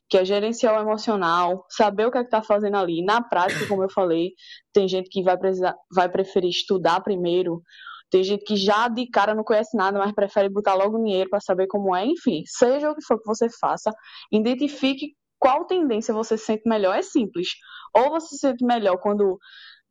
[0.09, 3.05] que é gerenciar o emocional, saber o que é que está fazendo ali.
[3.05, 4.33] Na prática, como eu falei,
[4.73, 7.63] tem gente que vai, precisar, vai preferir estudar primeiro,
[8.11, 11.41] tem gente que já de cara não conhece nada, mas prefere botar logo dinheiro para
[11.41, 12.05] saber como é.
[12.07, 13.93] Enfim, seja o que for que você faça,
[14.33, 16.97] identifique qual tendência você se sente melhor.
[16.97, 17.49] É simples.
[17.97, 19.39] Ou você se sente melhor quando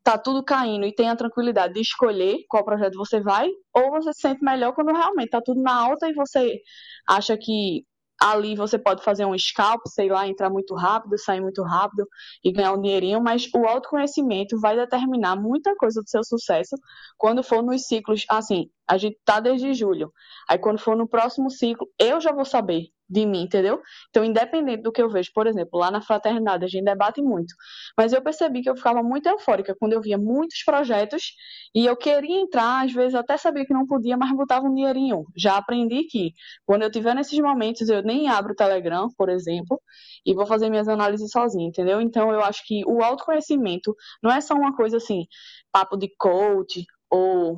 [0.03, 4.13] tá tudo caindo e tem a tranquilidade de escolher qual projeto você vai, ou você
[4.13, 6.61] se sente melhor quando realmente tá tudo na alta e você
[7.07, 7.83] acha que
[8.19, 12.07] ali você pode fazer um scalp, sei lá, entrar muito rápido, sair muito rápido
[12.43, 16.75] e ganhar um dinheirinho, mas o autoconhecimento vai determinar muita coisa do seu sucesso
[17.17, 20.11] quando for nos ciclos, assim, a gente tá desde julho.
[20.49, 23.81] Aí quando for no próximo ciclo, eu já vou saber de mim, entendeu?
[24.09, 27.53] Então, independente do que eu vejo, por exemplo, lá na fraternidade a gente debate muito,
[27.97, 31.33] mas eu percebi que eu ficava muito eufórica quando eu via muitos projetos
[31.73, 35.25] e eu queria entrar, às vezes até sabia que não podia, mas botava um dinheirinho.
[35.35, 36.33] Já aprendi que
[36.65, 39.81] quando eu tiver nesses momentos, eu nem abro o Telegram, por exemplo,
[40.25, 42.01] e vou fazer minhas análises sozinha, entendeu?
[42.01, 45.25] Então, eu acho que o autoconhecimento não é só uma coisa assim,
[45.71, 47.57] papo de coach ou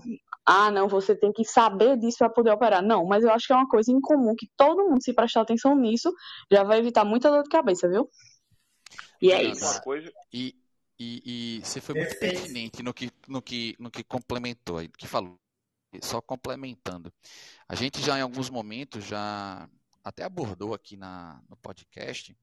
[0.52, 2.82] ah, não, você tem que saber disso para poder operar.
[2.82, 5.76] Não, mas eu acho que é uma coisa incomum que todo mundo, se prestar atenção
[5.76, 6.12] nisso,
[6.52, 8.10] já vai evitar muita dor de cabeça, viu?
[9.22, 9.80] E é isso.
[9.84, 10.12] Coisa...
[10.34, 10.56] E,
[11.00, 15.06] e, e você foi muito pertinente no que, no que, no que complementou aí, que
[15.06, 15.38] falou.
[16.02, 17.14] Só complementando.
[17.68, 19.70] A gente já em alguns momentos já
[20.04, 22.36] até abordou aqui na, no podcast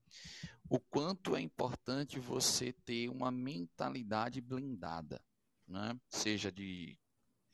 [0.69, 5.21] o quanto é importante você ter uma mentalidade blindada,
[5.67, 5.97] né?
[6.09, 6.97] seja de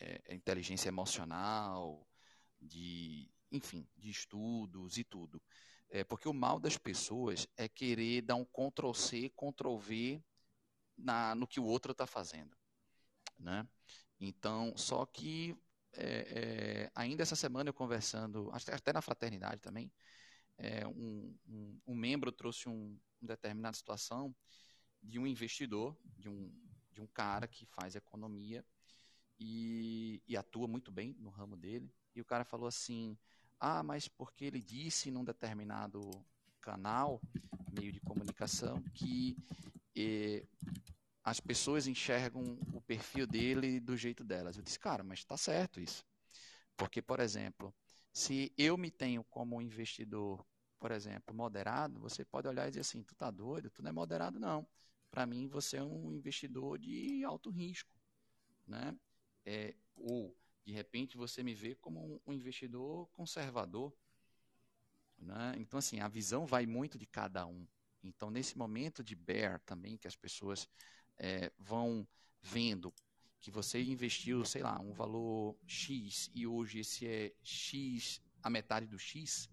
[0.02, 2.04] é, é, inteligência emocional,
[2.60, 5.40] de, enfim, de estudos e tudo.
[5.88, 10.22] É, porque o mal das pessoas é querer dar um Ctrl C, Ctrl V
[10.98, 12.56] na, no que o outro está fazendo.
[13.38, 13.66] Né?
[14.18, 15.56] Então, só que
[15.92, 19.92] é, é, ainda essa semana eu conversando, até na fraternidade também,
[20.58, 24.34] é, um, um, um, membro trouxe um, uma determinada situação
[25.00, 26.52] de um investidor, de um,
[26.92, 28.64] de um cara que faz economia
[29.42, 31.92] e, e atua muito bem no ramo dele.
[32.14, 33.18] E o cara falou assim:
[33.58, 36.00] ah, mas porque ele disse num determinado
[36.60, 37.20] canal,
[37.72, 39.36] meio de comunicação, que
[39.96, 40.46] eh,
[41.24, 44.56] as pessoas enxergam o perfil dele do jeito delas.
[44.56, 46.04] Eu disse, cara, mas está certo isso.
[46.76, 47.74] Porque, por exemplo,
[48.12, 50.46] se eu me tenho como investidor,
[50.78, 53.70] por exemplo, moderado, você pode olhar e dizer assim, tu tá doido?
[53.70, 54.66] Tu não é moderado, não.
[55.10, 57.94] Para mim, você é um investidor de alto risco.
[58.66, 58.96] Né?
[59.44, 63.92] É, ou de repente você me vê como um, investidor conservador.
[65.18, 65.54] Né?
[65.58, 67.66] Então, assim, a visão vai muito de cada um.
[68.02, 70.68] Então, nesse momento de bear também, que as pessoas
[71.18, 72.06] é, vão
[72.40, 72.92] vendo
[73.40, 78.86] que você investiu, sei lá, um valor X e hoje esse é X, a metade
[78.86, 79.48] do X,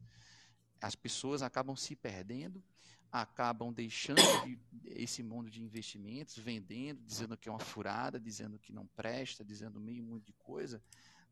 [0.79, 2.63] as pessoas acabam se perdendo
[3.11, 8.71] acabam deixando de, esse mundo de investimentos, vendendo, dizendo que é uma furada, dizendo que
[8.71, 10.81] não presta, dizendo meio muito de coisa,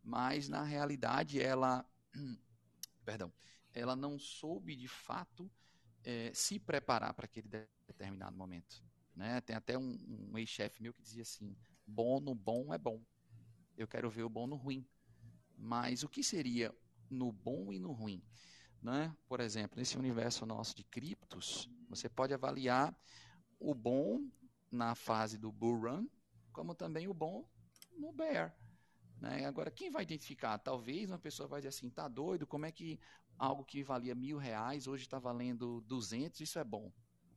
[0.04, 1.86] mas na realidade ela,
[3.06, 3.32] perdão,
[3.74, 5.50] ela não soube de fato
[6.04, 7.50] é, se preparar para aquele
[7.86, 8.84] determinado momento.
[9.16, 9.42] Né?
[9.42, 9.98] Tem até um,
[10.32, 13.02] um ex-chefe meu que dizia assim: bom no bom é bom.
[13.78, 14.88] Eu quero ver o bom no ruim.
[15.58, 16.74] Mas o que seria
[17.10, 18.24] no bom e no ruim?
[18.88, 19.13] Né?
[19.28, 22.97] Por exemplo, nesse universo nosso de criptos, você pode avaliar
[23.60, 24.26] o bom
[24.71, 26.08] na fase do bull run,
[26.54, 27.45] como também o bom
[27.97, 28.58] no bear.
[29.19, 29.45] Né?
[29.45, 30.58] Agora, quem vai identificar?
[30.58, 32.97] Talvez uma pessoa vai dizer assim, tá doido, como é que
[33.38, 36.89] algo que valia mil reais hoje está valendo 200, isso é bom.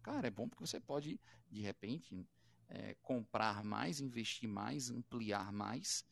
[0.04, 2.24] Cara, é bom porque você pode, de repente,
[2.68, 6.04] é, comprar mais, investir mais, ampliar mais,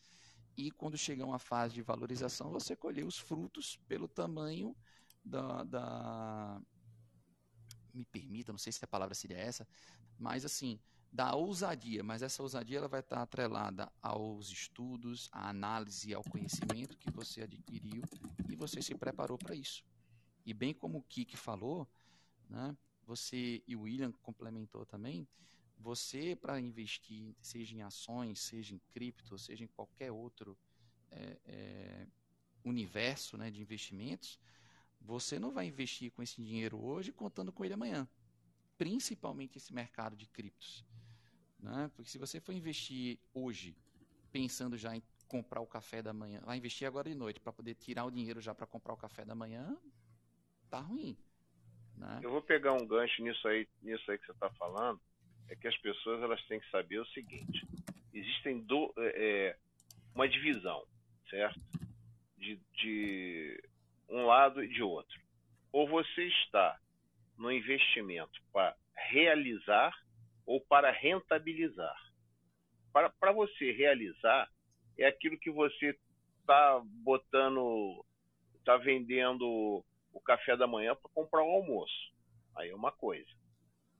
[0.56, 4.76] e quando chegar uma fase de valorização, você colher os frutos pelo tamanho
[5.24, 6.60] da, da,
[7.92, 9.66] me permita, não sei se a palavra seria essa,
[10.18, 10.80] mas assim,
[11.12, 16.96] da ousadia, mas essa ousadia ela vai estar atrelada aos estudos, à análise, ao conhecimento
[16.98, 18.02] que você adquiriu
[18.48, 19.84] e você se preparou para isso.
[20.44, 21.88] E bem como o Kiki falou,
[22.48, 25.26] né, você e o William complementou também,
[25.78, 30.58] você para investir, seja em ações, seja em cripto, seja em qualquer outro
[31.10, 32.06] é, é,
[32.64, 34.38] universo né, de investimentos,
[35.00, 38.08] você não vai investir com esse dinheiro hoje contando com ele amanhã.
[38.76, 40.84] Principalmente esse mercado de criptos.
[41.58, 41.90] Né?
[41.94, 43.76] Porque se você for investir hoje,
[44.30, 47.74] pensando já em comprar o café da manhã, vai investir agora de noite para poder
[47.74, 49.76] tirar o dinheiro já para comprar o café da manhã,
[50.70, 51.16] tá ruim.
[51.96, 52.20] Né?
[52.22, 55.00] Eu vou pegar um gancho nisso aí, nisso aí que você está falando,
[55.48, 57.66] é que as pessoas elas têm que saber o seguinte:
[58.14, 59.58] existem do, é, é
[60.14, 60.84] uma divisão,
[61.28, 61.60] certo?
[62.36, 63.62] De, de
[64.08, 65.20] um lado e de outro.
[65.72, 66.78] Ou você está
[67.36, 68.76] no investimento para
[69.10, 69.94] realizar
[70.46, 71.96] ou para rentabilizar.
[72.92, 74.50] Para, para você realizar,
[74.98, 75.96] é aquilo que você
[76.40, 78.04] está botando,
[78.56, 82.12] está vendendo o café da manhã para comprar o almoço.
[82.56, 83.30] Aí é uma coisa.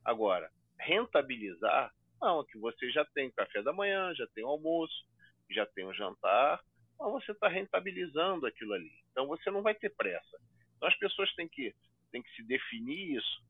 [0.05, 5.05] Agora, rentabilizar, não, que você já tem café da manhã, já tem almoço,
[5.51, 6.61] já tem o jantar,
[6.99, 8.93] mas você está rentabilizando aquilo ali.
[9.11, 10.39] Então você não vai ter pressa.
[10.77, 11.75] Então as pessoas têm que,
[12.11, 13.43] têm que se definir isso,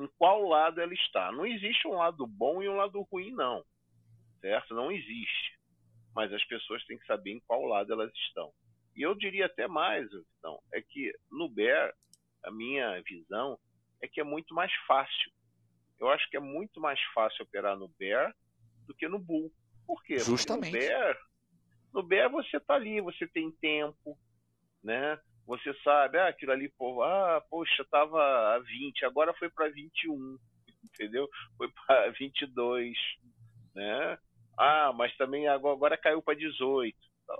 [0.00, 1.30] em qual lado ela está.
[1.30, 3.64] Não existe um lado bom e um lado ruim, não.
[4.40, 4.74] Certo?
[4.74, 5.58] Não existe.
[6.14, 8.52] Mas as pessoas têm que saber em qual lado elas estão.
[8.96, 11.92] E eu diria até mais, então, é que no Bear,
[12.44, 13.58] a minha visão
[14.00, 15.32] é que é muito mais fácil.
[15.98, 18.34] Eu acho que é muito mais fácil operar no Bear
[18.86, 19.52] do que no Bull.
[19.86, 20.18] Por quê?
[20.18, 20.70] Justamente.
[20.70, 21.18] Porque no Bear,
[21.94, 24.18] no Bear você está ali, você tem tempo,
[24.82, 25.18] né?
[25.46, 28.20] Você sabe, ah, aquilo ali, pô, ah, poxa, tava
[28.54, 30.36] a 20, agora foi para 21,
[30.82, 31.28] entendeu?
[31.56, 32.96] Foi para 22,
[33.74, 34.18] né?
[34.58, 36.96] Ah, mas também agora, caiu para 18.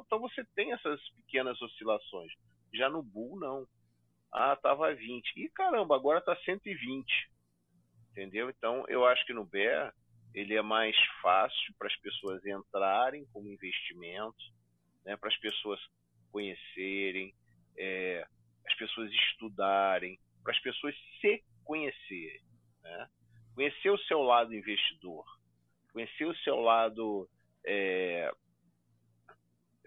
[0.07, 2.33] Então você tem essas pequenas oscilações.
[2.73, 3.67] Já no Bull, não.
[4.33, 5.33] Ah, tava 20.
[5.37, 7.07] E caramba, agora tá 120.
[8.11, 8.51] Entendeu?
[8.51, 9.95] Então eu acho que no Bear
[10.35, 14.44] ele é mais fácil para as pessoas entrarem como investimento,
[15.05, 15.81] né, para as pessoas
[16.33, 17.33] conhecerem,
[17.79, 18.27] é,
[18.66, 22.42] as pessoas estudarem, para as pessoas se conhecerem.
[22.83, 23.09] Né?
[23.55, 25.25] Conhecer o seu lado investidor,
[25.92, 27.29] conhecer o seu lado
[27.64, 28.33] é,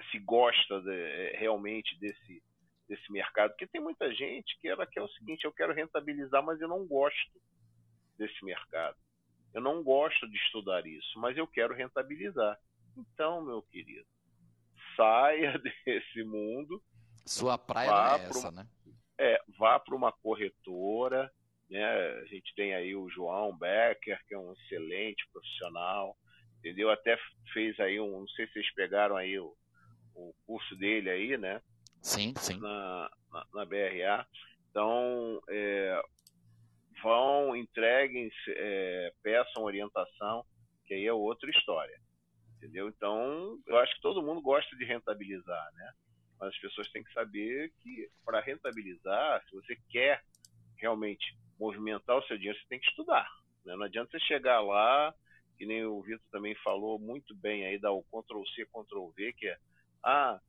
[0.09, 2.41] se gosta de, é, realmente desse,
[2.87, 3.49] desse mercado.
[3.51, 6.85] Porque tem muita gente que ela quer o seguinte: eu quero rentabilizar, mas eu não
[6.87, 7.41] gosto
[8.17, 8.97] desse mercado.
[9.57, 12.59] Eu não gosto de estudar isso, mas eu quero rentabilizar.
[12.95, 14.05] Então, meu querido,
[14.95, 16.79] saia desse mundo.
[17.25, 18.67] Sua praia não é essa, né?
[19.17, 21.33] É, vá para uma corretora.
[21.71, 21.83] Né?
[21.83, 26.15] A gente tem aí o João Becker, que é um excelente profissional,
[26.59, 26.91] entendeu?
[26.91, 27.17] Até
[27.51, 29.57] fez aí um, não sei se vocês pegaram aí o,
[30.13, 31.59] o curso dele aí, né?
[32.03, 32.59] Sim, sim.
[32.59, 34.27] Na, na, na BRA.
[34.69, 35.99] Então, é,
[37.01, 40.43] vão, entreguem, é, peçam orientação,
[40.85, 41.99] que aí é outra história.
[42.57, 42.87] Entendeu?
[42.87, 45.93] Então, eu acho que todo mundo gosta de rentabilizar, né?
[46.39, 50.23] Mas as pessoas têm que saber que para rentabilizar, se você quer
[50.77, 53.27] realmente movimentar o seu dinheiro, você tem que estudar.
[53.65, 53.75] Né?
[53.75, 55.13] Não adianta você chegar lá,
[55.57, 59.33] que nem o Vitor também falou muito bem aí, dar o Ctrl C, Ctrl V,
[59.33, 59.57] que é
[60.03, 60.39] ah,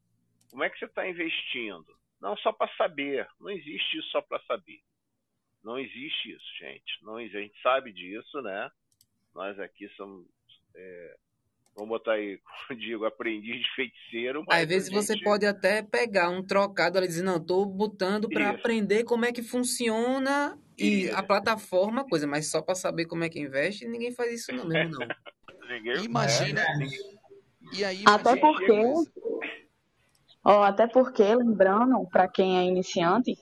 [0.50, 1.86] como é que você está investindo?
[2.20, 3.28] Não, só para saber.
[3.40, 4.80] Não existe isso só para saber.
[5.62, 6.98] Não existe isso, gente.
[7.02, 8.70] Não, a gente sabe disso, né?
[9.34, 10.26] Nós aqui somos.
[10.74, 11.16] É,
[11.74, 14.44] vamos botar aí, como digo, aprendiz de feiticeiro.
[14.48, 14.96] Às vezes gente...
[14.96, 19.24] você pode até pegar um trocado ali e dizer, não, estou botando para aprender como
[19.24, 21.16] é que funciona e isso.
[21.16, 24.66] a plataforma, coisa, mas só para saber como é que investe, ninguém faz isso não
[24.66, 25.08] mesmo, não.
[26.04, 26.62] Imagina.
[26.62, 28.72] É, e aí, até porque.
[30.44, 33.36] Ó, até porque, lembrando, para quem é iniciante,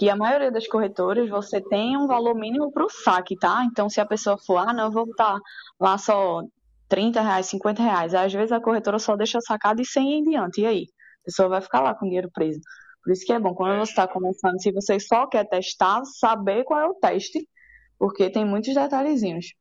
[0.00, 3.66] que a maioria das corretoras você tem um valor mínimo para o saque, tá?
[3.70, 5.38] Então, se a pessoa for, ah, não, eu vou botar
[5.78, 6.40] lá só
[6.88, 10.62] 30 reais, 50 reais, às vezes a corretora só deixa sacar de 100 em diante,
[10.62, 10.86] e aí?
[11.20, 12.60] A pessoa vai ficar lá com o dinheiro preso.
[13.04, 16.64] Por isso que é bom, quando você está começando, se você só quer testar, saber
[16.64, 17.46] qual é o teste,
[17.98, 19.52] porque tem muitos detalhezinhos.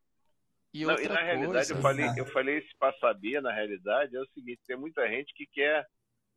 [0.74, 1.22] E, Não, e na coisa...
[1.22, 5.06] realidade, eu falei, eu falei isso para saber, na realidade, é o seguinte, tem muita
[5.10, 5.86] gente que quer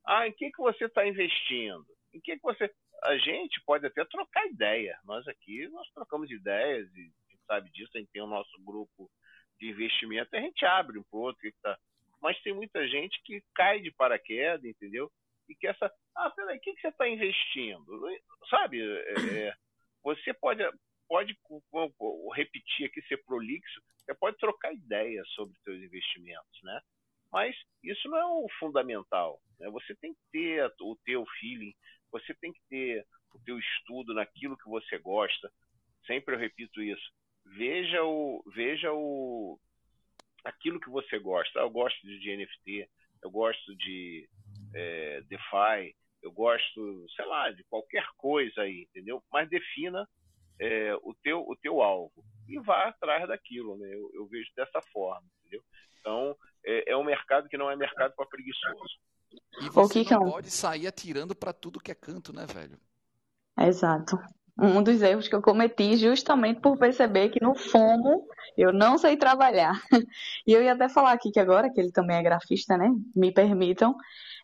[0.05, 1.87] ah, em que, que você está investindo?
[2.15, 2.73] Em que, você.
[3.05, 4.97] A gente pode até trocar ideia.
[5.05, 8.53] Nós aqui, nós trocamos ideias e a gente sabe disso, a gente tem o nosso
[8.65, 9.11] grupo
[9.59, 11.41] de investimento, a gente abre um pro outro.
[11.41, 11.77] Que tá...
[12.21, 15.11] Mas tem muita gente que cai de paraquedas, entendeu?
[15.49, 15.93] E que essa.
[16.15, 17.85] Ah, peraí, o que, que você está investindo?
[18.49, 18.81] Sabe?
[18.81, 19.55] É, é,
[20.05, 20.63] você pode,
[21.09, 21.37] pode
[22.35, 26.81] repetir aqui, ser prolixo, você pode trocar ideias sobre seus investimentos, né?
[27.33, 29.41] Mas isso não é o fundamental.
[29.59, 29.71] Né?
[29.71, 31.75] Você tem que ter o teu feeling,
[32.13, 35.51] você tem que ter o teu estudo naquilo que você gosta.
[36.07, 37.11] Sempre eu repito isso.
[37.45, 39.59] Veja o, veja o,
[40.45, 41.61] aquilo que você gosta.
[41.61, 42.89] Eu gosto de NFT,
[43.23, 44.29] eu gosto de
[44.75, 49.23] é, DeFi, eu gosto, sei lá, de qualquer coisa aí, entendeu?
[49.33, 50.09] Mas defina
[50.61, 53.93] é, o, teu, o teu alvo e vá atrás daquilo, né?
[53.93, 55.63] Eu, eu vejo dessa forma, entendeu?
[56.01, 58.99] Então, é, é, um mercado que não é mercado para preguiçoso.
[59.61, 62.79] E você não pode sair atirando para tudo que é canto, né, velho?
[63.59, 64.19] Exato.
[64.59, 68.27] Um dos erros que eu cometi justamente por perceber que no FOMO
[68.57, 69.81] eu não sei trabalhar.
[70.47, 72.91] E eu ia até falar aqui que agora, que ele também é grafista, né?
[73.15, 73.95] Me permitam.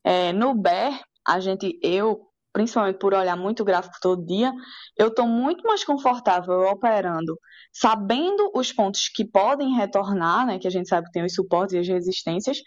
[0.05, 4.53] É, no BER, a gente, eu, principalmente por olhar muito gráfico todo dia,
[4.97, 7.36] eu estou muito mais confortável operando,
[7.72, 10.59] sabendo os pontos que podem retornar, né?
[10.59, 12.59] Que a gente sabe que tem os suportes e as resistências,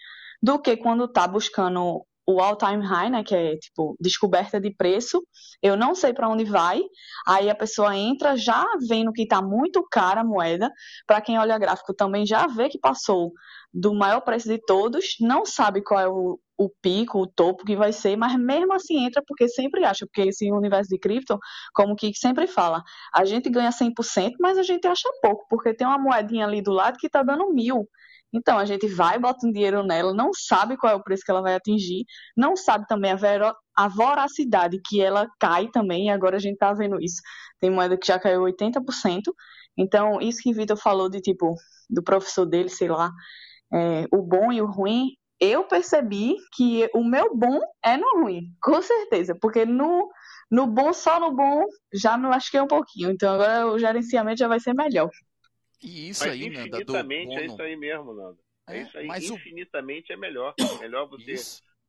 [0.42, 5.22] do que quando está buscando o all-time high, né, que é tipo descoberta de preço.
[5.62, 6.80] Eu não sei para onde vai.
[7.26, 10.70] Aí a pessoa entra já vendo que está muito cara a moeda.
[11.06, 13.32] Para quem olha gráfico também já vê que passou
[13.72, 17.74] do maior preço de todos, não sabe qual é o, o pico, o topo que
[17.74, 21.38] vai ser, mas mesmo assim entra porque sempre acha, porque esse universo de cripto,
[21.74, 22.82] como Kik sempre fala,
[23.14, 26.72] a gente ganha 100%, mas a gente acha pouco, porque tem uma moedinha ali do
[26.72, 27.88] lado que está dando mil.
[28.32, 31.30] Então, a gente vai, bota um dinheiro nela, não sabe qual é o preço que
[31.30, 32.04] ela vai atingir,
[32.36, 36.54] não sabe também a, vero, a voracidade que ela cai também, e agora a gente
[36.54, 37.20] está vendo isso.
[37.60, 39.22] Tem moeda que já caiu 80%.
[39.76, 41.54] Então, isso que o Vitor falou de tipo,
[41.90, 43.10] do professor dele, sei lá,
[43.72, 45.10] é, o bom e o ruim,
[45.40, 50.08] eu percebi que o meu bom é no ruim, com certeza, porque no,
[50.50, 53.10] no bom, só no bom, já me lasquei um pouquinho.
[53.10, 55.10] Então agora o gerenciamento já vai ser melhor.
[55.82, 58.38] E isso mas aí, Nanda, infinitamente é isso aí mesmo, Nanda.
[58.68, 60.14] É, é isso aí, mas infinitamente o...
[60.14, 60.54] é melhor.
[60.58, 61.34] É melhor você,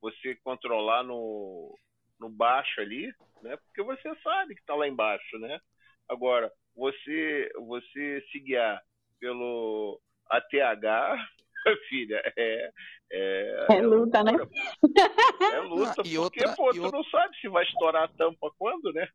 [0.01, 1.77] você controlar no,
[2.19, 3.57] no baixo ali, né?
[3.57, 5.59] Porque você sabe que está lá embaixo, né?
[6.09, 8.81] Agora, você, você se guiar
[9.19, 11.17] pelo ATH,
[11.89, 12.71] filha, é.
[13.15, 14.31] É, é luta, né?
[14.31, 16.97] É luta, ah, porque, outra, pô, tu outra...
[16.97, 19.07] não sabe se vai estourar a tampa quando, né?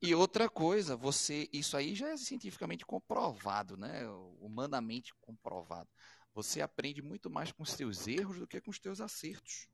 [0.00, 4.08] E outra coisa, você, isso aí já é cientificamente comprovado, né?
[4.40, 5.88] Humanamente comprovado.
[6.34, 9.68] Você aprende muito mais com os seus erros do que com os seus acertos.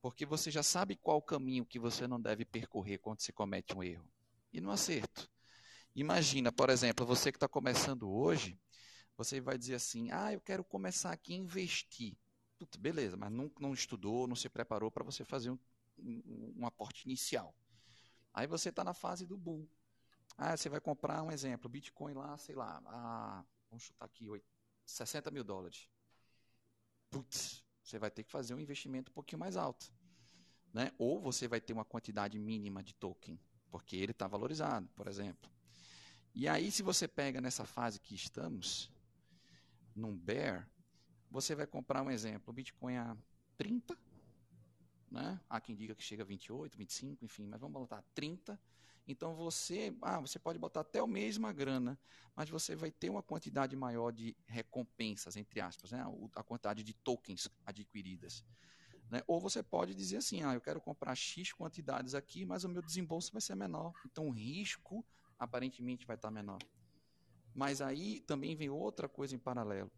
[0.00, 3.82] Porque você já sabe qual caminho que você não deve percorrer quando você comete um
[3.82, 4.08] erro.
[4.52, 5.28] E no acerto.
[5.94, 8.58] Imagina, por exemplo, você que está começando hoje,
[9.16, 12.16] você vai dizer assim: ah, eu quero começar aqui a investir.
[12.58, 15.58] Puta, beleza, mas não, não estudou, não se preparou para você fazer um,
[15.98, 17.54] um, um aporte inicial.
[18.34, 19.66] Aí você está na fase do bull.
[20.36, 24.28] Ah, você vai comprar um exemplo, Bitcoin lá, sei lá, a, vamos chutar aqui,
[24.84, 25.88] 60 mil dólares.
[27.08, 29.92] Putz, você vai ter que fazer um investimento um pouquinho mais alto.
[30.72, 30.90] Né?
[30.98, 33.38] Ou você vai ter uma quantidade mínima de token,
[33.70, 35.48] porque ele está valorizado, por exemplo.
[36.34, 38.90] E aí, se você pega nessa fase que estamos,
[39.94, 40.68] num bear,
[41.30, 43.16] você vai comprar um exemplo, Bitcoin a
[43.56, 43.96] 30,
[45.14, 45.40] né?
[45.48, 48.60] Há quem diga que chega a 28, 25, enfim, mas vamos botar 30.
[49.06, 51.98] Então você, ah, você pode botar até o mesma grana,
[52.34, 56.04] mas você vai ter uma quantidade maior de recompensas, entre aspas, né?
[56.34, 58.44] a quantidade de tokens adquiridas.
[59.08, 59.22] Né?
[59.26, 62.82] Ou você pode dizer assim, ah, eu quero comprar X quantidades aqui, mas o meu
[62.82, 63.92] desembolso vai ser menor.
[64.06, 65.06] Então o risco
[65.38, 66.58] aparentemente vai estar menor.
[67.54, 69.92] Mas aí também vem outra coisa em paralelo.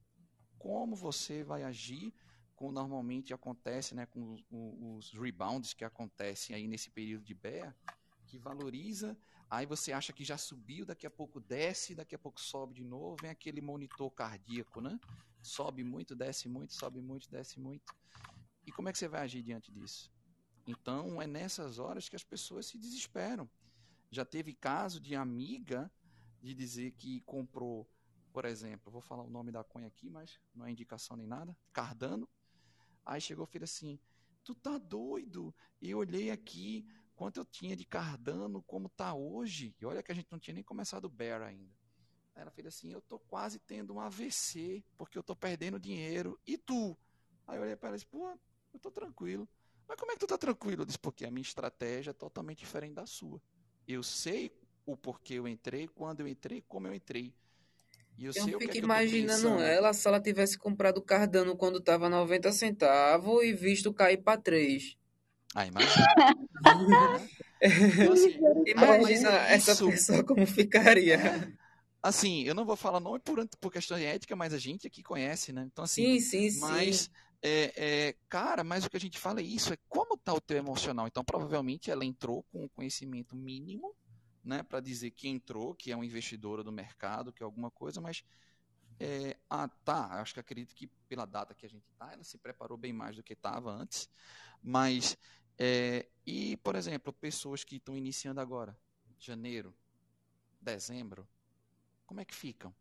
[0.59, 2.12] Como você vai agir
[2.57, 4.34] como normalmente acontece né, com
[4.96, 7.76] os, rebounds que acontecem aí nesse período de bear,
[8.26, 9.16] que valoriza,
[9.48, 12.82] aí você acha que já subiu, daqui a pouco desce, daqui a pouco sobe de
[12.82, 14.98] novo, vem aquele monitor cardíaco, né?
[15.42, 17.94] Sobe muito, desce muito, sobe muito, desce muito.
[18.66, 20.11] E como é que você vai agir diante disso?
[20.66, 23.48] Então, é nessas horas que as pessoas se desesperam.
[24.11, 25.92] Já teve caso de amiga
[26.42, 27.88] de dizer que comprou,
[28.32, 31.57] por exemplo, vou falar o nome da coin aqui, mas não é indicação nem nada,
[31.72, 32.28] Cardano,
[33.07, 33.98] Aí chegou o filho assim:
[34.42, 35.54] Tu tá doido?
[35.80, 36.84] Eu olhei aqui
[37.14, 39.74] quanto eu tinha de Cardano, como tá hoje.
[39.80, 41.72] E olha que a gente não tinha nem começado o Bear ainda.
[42.34, 46.38] Aí ela fez assim: Eu tô quase tendo um AVC, porque eu tô perdendo dinheiro.
[46.44, 46.98] E tu?
[47.46, 48.28] Aí eu olhei para ela e disse: Pô,
[48.74, 49.48] eu tô tranquilo.
[49.88, 50.82] Mas como é que tu tá tranquilo?
[50.82, 53.40] Eu disse: Porque a minha estratégia é totalmente diferente da sua.
[53.86, 54.52] Eu sei
[54.84, 57.32] o porquê eu entrei, quando eu entrei, como eu entrei.
[58.19, 61.57] E eu, eu sei fico que é imaginando ela se ela tivesse comprado o Cardano
[61.57, 64.97] quando estava 90 centavos e visto cair para 3.
[65.55, 66.07] Ah, imagina.
[67.61, 69.89] então, assim, imagina essa isso...
[69.89, 71.17] pessoa como ficaria.
[71.17, 71.53] É.
[72.03, 75.03] Assim, eu não vou falar nome por, por questão de ética, mas a gente aqui
[75.03, 75.67] conhece, né?
[75.73, 77.11] Então, assim, sim, sim, mas, sim.
[77.43, 80.41] É, é, cara, mas o que a gente fala é isso, é como tá o
[80.41, 81.07] teu emocional.
[81.07, 83.95] Então, provavelmente ela entrou com um conhecimento mínimo,
[84.47, 88.01] né, para dizer que entrou, que é uma investidora do mercado, que é alguma coisa,
[88.01, 88.22] mas
[89.01, 92.38] é, ah, tá, acho que acredito que pela data que a gente está, ela se
[92.38, 94.09] preparou bem mais do que estava antes,
[94.62, 95.18] mas,
[95.59, 98.78] é, e, por exemplo, pessoas que estão iniciando agora,
[99.18, 99.74] janeiro,
[100.61, 101.28] dezembro,
[102.07, 102.72] como é que ficam?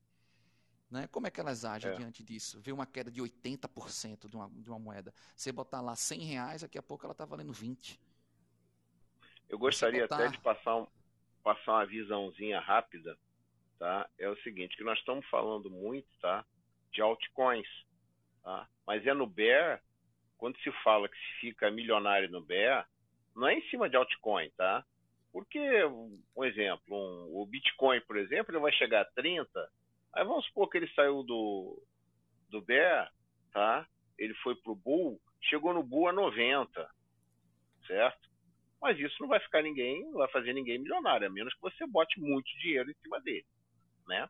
[0.91, 1.07] Né?
[1.07, 1.95] Como é que elas agem é.
[1.95, 2.61] diante disso?
[2.61, 5.11] Vê uma queda de 80% de uma, de uma moeda.
[5.36, 7.99] Você botar lá 100 reais, daqui a pouco ela está valendo 20.
[9.49, 10.18] Eu gostaria botar...
[10.18, 10.88] até de passar, um,
[11.46, 13.18] passar uma visãozinha rápida
[13.78, 14.10] tá?
[14.20, 16.46] É o seguinte, que nós estamos falando muito, tá?
[16.91, 17.68] De altcoins,
[18.43, 18.68] tá?
[18.86, 19.82] Mas é no Bear,
[20.38, 22.88] quando se fala que se fica milionário no Bear,
[23.36, 24.86] não é em cima de altcoin, tá?
[25.32, 25.60] Porque,
[26.36, 29.70] um exemplo, um, o Bitcoin, por exemplo, ele vai chegar a 30,
[30.14, 31.82] aí vamos supor que ele saiu do,
[32.50, 33.12] do Bear,
[33.52, 33.86] tá?
[34.18, 36.89] Ele foi pro Bull, chegou no Bull a 90,
[37.86, 38.30] certo?
[38.82, 41.86] Mas isso não vai ficar ninguém, não vai fazer ninguém milionário, a menos que você
[41.88, 43.45] bote muito dinheiro em cima dele
[44.07, 44.30] né?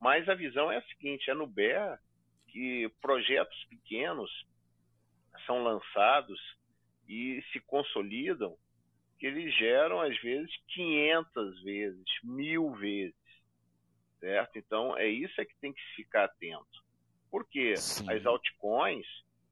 [0.00, 1.98] Mas a visão é a seguinte, é no BEA
[2.48, 4.30] que projetos pequenos
[5.46, 6.38] são lançados
[7.08, 8.56] e se consolidam,
[9.18, 13.14] que eles geram às vezes 500 vezes, mil vezes,
[14.20, 14.58] certo?
[14.58, 16.84] Então é isso é que tem que ficar atento,
[17.30, 18.10] porque Sim.
[18.10, 19.06] as altcoins,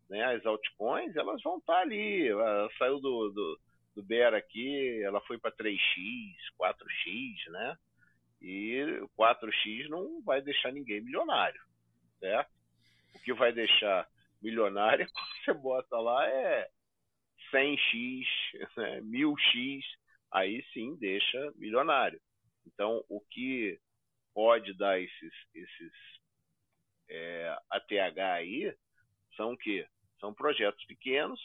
[0.08, 0.24] né?
[0.34, 3.60] As altcoins elas vão estar ali, ela saiu do, do,
[3.94, 7.76] do Bear aqui, ela foi para 3x, 4x, né?
[8.40, 8.84] E
[9.18, 11.60] 4x não vai deixar ninguém milionário,
[12.18, 12.50] certo?
[13.14, 14.08] O que vai deixar
[14.40, 15.06] milionário
[15.44, 16.68] você bota lá é
[17.52, 18.26] 100x,
[18.76, 19.82] né, 1000x,
[20.32, 22.20] aí sim deixa milionário.
[22.66, 23.78] Então, o que
[24.34, 25.92] pode dar esses, esses
[27.08, 28.74] é, ATH aí
[29.36, 29.86] são o quê?
[30.18, 31.40] São projetos pequenos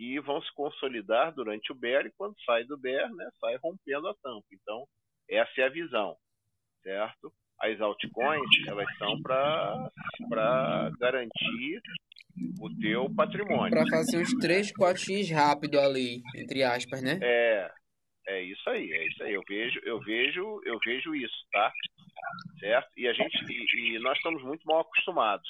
[0.00, 4.08] que vão se consolidar durante o BER e quando sai do BER, né, sai rompendo
[4.08, 4.46] a tampa.
[4.50, 4.86] Então,
[5.28, 6.16] essa é a visão,
[6.82, 7.30] certo?
[7.60, 11.82] As altcoins, elas são para garantir
[12.62, 13.70] o teu patrimônio.
[13.70, 17.18] Para fazer uns 3, 4x rápido ali, entre aspas, né?
[17.22, 17.70] É,
[18.28, 19.34] é isso aí, é isso aí.
[19.34, 21.70] Eu vejo, eu vejo, eu vejo isso, tá?
[22.58, 22.88] Certo?
[22.96, 25.48] E a gente e, e nós estamos muito mal acostumados,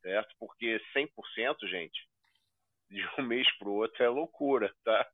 [0.00, 0.34] certo?
[0.38, 2.07] Porque 100%, gente,
[2.90, 5.06] de um mês para o outro é loucura, tá?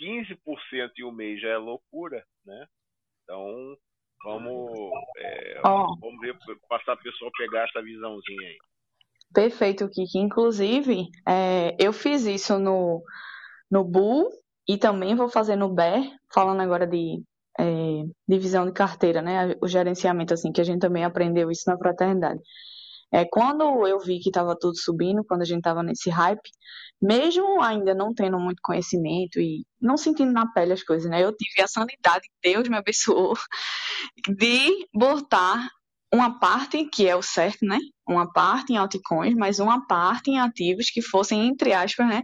[0.00, 2.66] 15% em um mês já é loucura, né?
[3.22, 3.76] Então,
[4.24, 4.70] vamos,
[5.16, 5.96] é, oh.
[6.00, 6.36] vamos ver,
[6.68, 8.58] passar o pessoal pegar essa visãozinha aí.
[9.32, 10.18] Perfeito, Kiki.
[10.18, 13.02] Inclusive, é, eu fiz isso no,
[13.70, 14.28] no Bull
[14.68, 17.22] e também vou fazer no BER, falando agora de
[17.58, 17.64] é,
[18.28, 19.56] divisão de carteira, né?
[19.60, 22.40] O gerenciamento, assim, que a gente também aprendeu isso na fraternidade.
[23.14, 26.50] É, quando eu vi que estava tudo subindo, quando a gente estava nesse hype,
[27.00, 31.22] mesmo ainda não tendo muito conhecimento e não sentindo na pele as coisas, né?
[31.22, 33.34] Eu tive a sanidade, Deus me abençoou,
[34.36, 35.68] de botar
[36.14, 37.78] uma parte, que é o certo, né?
[38.08, 42.22] Uma parte em altcoins, mas uma parte em ativos que fossem, entre aspas, né?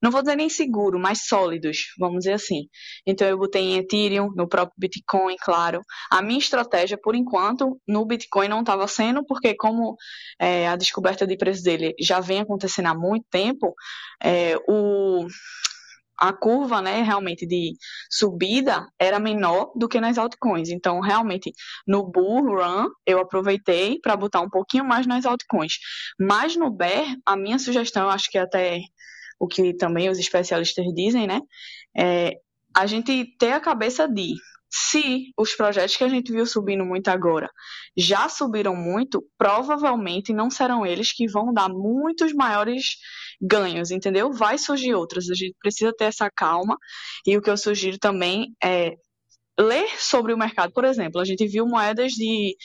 [0.00, 2.68] Não vou dizer nem seguro, mas sólidos, vamos dizer assim.
[3.04, 5.82] Então eu botei em Ethereum, no próprio Bitcoin, claro.
[6.08, 9.96] A minha estratégia, por enquanto, no Bitcoin não estava sendo, porque como
[10.38, 13.74] é, a descoberta de preço dele já vem acontecendo há muito tempo,
[14.22, 15.26] é, o
[16.18, 17.74] a curva, né, realmente de
[18.10, 20.68] subida era menor do que nas altcoins.
[20.68, 21.52] Então, realmente,
[21.86, 25.74] no bull run, eu aproveitei para botar um pouquinho mais nas altcoins.
[26.18, 28.80] Mas no bear, a minha sugestão, acho que até
[29.38, 31.40] o que também os especialistas dizem, né,
[31.96, 32.34] é
[32.74, 34.34] a gente ter a cabeça de
[34.72, 37.50] se os projetos que a gente viu subindo muito agora
[37.94, 42.96] já subiram muito, provavelmente não serão eles que vão dar muitos maiores
[43.42, 44.32] ganhos, entendeu?
[44.32, 45.28] Vai surgir outras.
[45.28, 46.78] A gente precisa ter essa calma.
[47.26, 48.94] E o que eu sugiro também é
[49.58, 50.72] ler sobre o mercado.
[50.72, 52.56] Por exemplo, a gente viu moedas de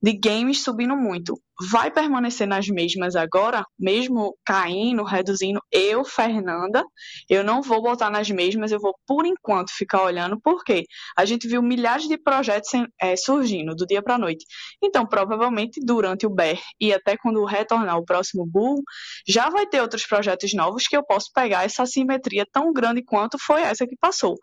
[0.00, 1.40] de games subindo muito.
[1.70, 5.60] Vai permanecer nas mesmas agora, mesmo caindo, reduzindo?
[5.72, 6.84] Eu, Fernanda,
[7.28, 10.84] eu não vou botar nas mesmas, eu vou por enquanto ficar olhando, porque
[11.16, 12.70] a gente viu milhares de projetos
[13.00, 14.46] é, surgindo do dia para a noite.
[14.80, 18.80] Então, provavelmente durante o bear e até quando retornar o próximo bull,
[19.26, 23.36] já vai ter outros projetos novos que eu posso pegar essa simetria tão grande quanto
[23.36, 24.36] foi essa que passou.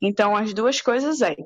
[0.00, 1.36] Então, as duas coisas é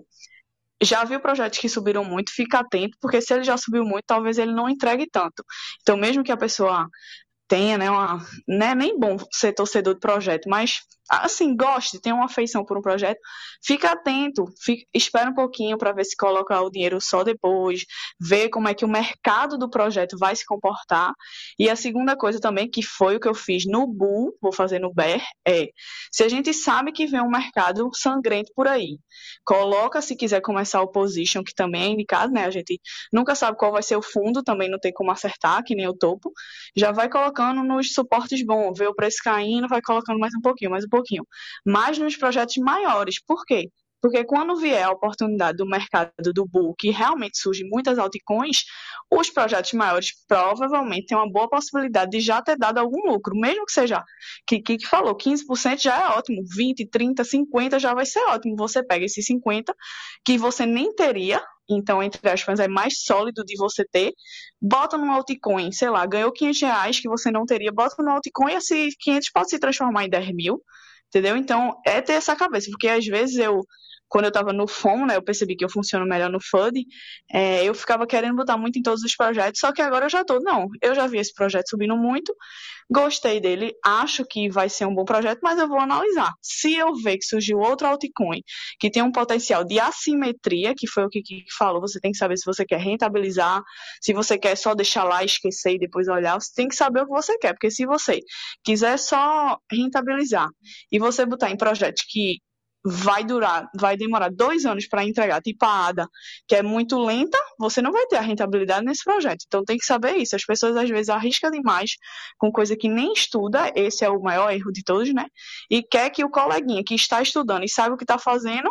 [0.83, 4.39] já viu projetos que subiram muito, fica atento, porque se ele já subiu muito, talvez
[4.39, 5.45] ele não entregue tanto.
[5.81, 6.89] Então, mesmo que a pessoa
[7.49, 12.15] tenha, né, uma, não é nem bom ser torcedor de projeto, mas assim, goste, tenha
[12.15, 13.19] uma afeição por um projeto,
[13.65, 17.85] fica atento, fica, espera um pouquinho para ver se coloca o dinheiro só depois,
[18.21, 21.13] ver como é que o mercado do projeto vai se comportar.
[21.59, 24.79] E a segunda coisa também, que foi o que eu fiz no BU, vou fazer
[24.79, 25.69] no BER, é,
[26.13, 28.99] se a gente sabe que vem um mercado sangrento por aí,
[29.45, 32.45] coloca se quiser começar o position, que também é indicado, né?
[32.45, 32.81] A gente
[33.13, 35.95] nunca sabe qual vai ser o fundo, também não tem como acertar, que nem o
[35.95, 36.33] topo.
[36.77, 40.71] Já vai colocando nos suportes bons, vê o preço caindo, vai colocando mais um pouquinho,
[40.71, 40.96] mais um pouquinho.
[41.65, 43.71] Mas nos projetos maiores, por quê?
[44.01, 48.65] Porque quando vier a oportunidade do mercado do bull, que realmente surgem muitas altcoins,
[49.11, 53.65] os projetos maiores provavelmente têm uma boa possibilidade de já ter dado algum lucro, mesmo
[53.65, 54.05] que seja,
[54.47, 58.55] que que falou, 15% já é ótimo, 20, 30, 50 já vai ser ótimo.
[58.57, 59.75] Você pega esses 50
[60.25, 64.13] que você nem teria, então, entre aspas, é mais sólido de você ter,
[64.61, 68.53] bota no altcoin, sei lá, ganhou 500 reais que você não teria, bota no altcoin
[68.53, 70.63] e esses 500 pode se transformar em 10 mil,
[71.09, 71.37] entendeu?
[71.37, 73.65] Então, é ter essa cabeça, porque às vezes eu
[74.09, 76.85] quando eu estava no FOM, né, eu percebi que eu funciono melhor no FUD,
[77.33, 80.25] é, eu ficava querendo botar muito em todos os projetos, só que agora eu já
[80.25, 82.35] tô, não, eu já vi esse projeto subindo muito,
[82.89, 86.33] gostei dele, acho que vai ser um bom projeto, mas eu vou analisar.
[86.41, 88.41] Se eu ver que surgiu outro altcoin
[88.79, 92.19] que tem um potencial de assimetria, que foi o que Kiki falou, você tem que
[92.19, 93.63] saber se você quer rentabilizar,
[94.01, 97.07] se você quer só deixar lá, esquecer e depois olhar, você tem que saber o
[97.07, 98.21] que você quer, porque se você
[98.65, 100.49] quiser só rentabilizar
[100.93, 102.39] e você botar em projetos que
[102.89, 106.09] vai durar, vai demorar dois anos para entregar, tipo a ADA,
[106.47, 109.43] que é muito lenta, você não vai ter a rentabilidade nesse projeto.
[109.45, 110.37] Então tem que saber isso.
[110.37, 111.97] As pessoas às vezes arriscam demais
[112.39, 115.27] com coisa que nem estuda, esse é o maior erro de todos, né?
[115.69, 118.71] E quer que o coleguinha que está estudando e sabe o que está fazendo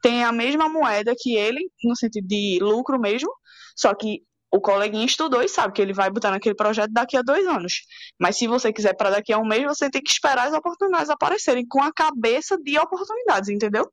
[0.00, 3.30] tenha a mesma moeda que ele, no sentido de lucro mesmo,
[3.76, 4.22] só que
[4.52, 7.82] o coleguinha estudou e sabe que ele vai botar naquele projeto daqui a dois anos.
[8.18, 11.08] Mas se você quiser para daqui a um mês, você tem que esperar as oportunidades
[11.08, 13.90] aparecerem com a cabeça de oportunidades, entendeu?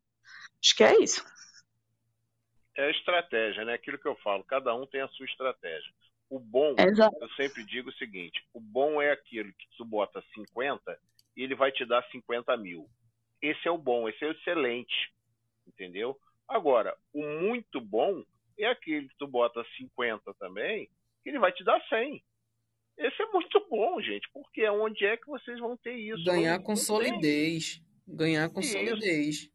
[0.64, 1.24] Acho que é isso.
[2.76, 3.74] É a estratégia, né?
[3.74, 5.92] Aquilo que eu falo, cada um tem a sua estratégia.
[6.30, 7.16] O bom, Exato.
[7.22, 11.00] eu sempre digo o seguinte: o bom é aquilo que tu bota 50
[11.36, 12.90] e ele vai te dar 50 mil.
[13.42, 15.14] Esse é o bom, esse é o excelente,
[15.66, 16.20] entendeu?
[16.48, 18.24] Agora, o muito bom
[18.58, 20.90] e aquele que tu bota 50 também,
[21.26, 22.24] ele vai te dar 100.
[22.98, 26.24] Esse é muito bom, gente, porque onde é que vocês vão ter isso?
[26.24, 27.82] Ganhar com solidez.
[28.08, 28.74] Ganhar com isso.
[28.74, 29.52] solidez.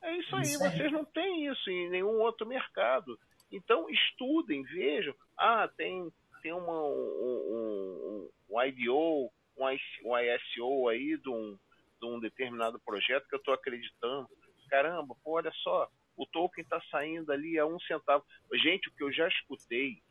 [0.00, 3.18] É isso aí, isso vocês não têm isso em nenhum outro mercado.
[3.52, 5.14] Então estudem, vejam.
[5.36, 6.10] Ah, tem,
[6.42, 11.58] tem uma, um, um, um IDO, um, ISO aí de um,
[12.00, 14.28] de um determinado projeto que eu estou acreditando.
[14.70, 18.24] Caramba, pô, olha só, o token está saindo ali a um centavo.
[18.52, 20.02] Gente, o que eu já escutei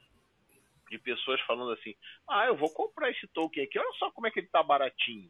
[0.89, 1.93] de pessoas falando assim:
[2.27, 5.29] ah, eu vou comprar esse token aqui, olha só como é que ele está baratinho.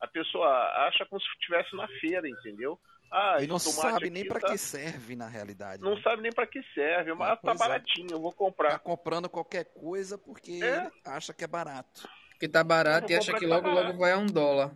[0.00, 0.48] A pessoa
[0.88, 2.80] acha como se estivesse na feira, entendeu?
[3.12, 4.52] Ah, e não sabe nem para tá...
[4.52, 5.82] que serve na realidade.
[5.82, 6.02] Não né?
[6.02, 7.56] sabe nem para que serve, mas ah, tá é.
[7.56, 8.70] baratinho, eu vou comprar.
[8.70, 10.90] Tá comprando qualquer coisa porque é.
[11.04, 12.08] acha que é barato.
[12.38, 14.74] Que tá barato e acha que logo, tá logo vai a um dólar.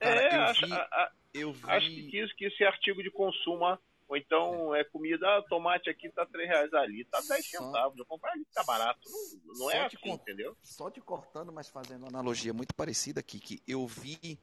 [0.00, 1.70] Cara, é, eu acho, vi, a, a, eu vi...
[1.70, 6.26] acho que, que esse artigo de consumo ou então é comida, ah, tomate aqui tá
[6.26, 7.98] 3 reais ali, tá 10 centavos.
[7.98, 9.00] Eu comprar ali, tá barato.
[9.44, 10.20] Não, não é assim, cont...
[10.20, 10.56] entendeu?
[10.62, 14.38] Só te cortando, mas fazendo uma analogia muito parecida aqui, que eu vi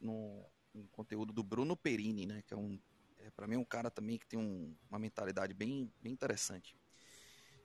[0.00, 2.42] no, no conteúdo do Bruno Perini, né?
[2.46, 2.78] Que é um.
[3.18, 6.76] É, para mim, um cara também que tem um, uma mentalidade bem, bem interessante.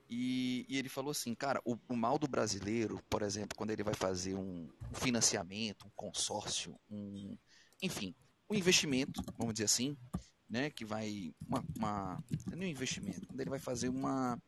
[0.09, 3.83] E, e, ele falou assim, cara, o, o, mal do brasileiro, por exemplo, quando ele
[3.83, 7.35] vai fazer um, um financiamento, um consórcio, um,
[7.81, 8.13] enfim,
[8.47, 9.97] um investimento, vamos dizer assim,
[10.49, 14.41] né, que vai uma, uma não é um investimento, quando ele vai fazer uma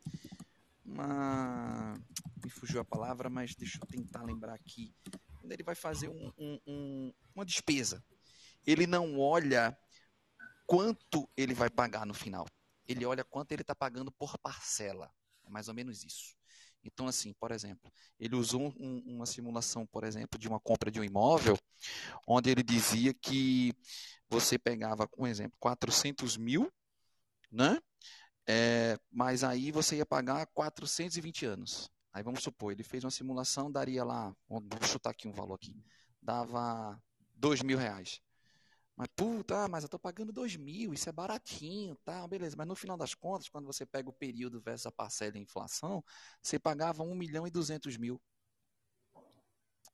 [0.84, 1.94] uma
[2.42, 4.94] me fugiu a palavra, mas deixa eu tentar lembrar aqui,
[5.40, 8.02] quando ele vai fazer um, um, um, uma despesa,
[8.66, 9.76] ele não olha
[10.66, 12.46] quanto ele vai pagar no final,
[12.86, 15.12] ele olha quanto ele está pagando por parcela,
[15.44, 16.37] é mais ou menos isso.
[16.84, 21.00] Então, assim, por exemplo, ele usou um, uma simulação, por exemplo, de uma compra de
[21.00, 21.58] um imóvel,
[22.26, 23.74] onde ele dizia que
[24.28, 26.72] você pegava, um exemplo, 400 mil,
[27.50, 27.78] né?
[28.46, 31.90] É, mas aí você ia pagar 420 anos.
[32.12, 35.76] Aí vamos supor, ele fez uma simulação, daria lá, vou chutar aqui um valor aqui,
[36.22, 37.00] dava
[37.34, 38.20] 2 mil reais.
[38.98, 42.56] Mas, puta, mas eu tô pagando 2 mil, isso é baratinho, tá, beleza.
[42.58, 45.42] Mas no final das contas, quando você pega o período versus a parcela e a
[45.42, 46.02] inflação,
[46.42, 48.20] você pagava 1 milhão e 200 mil.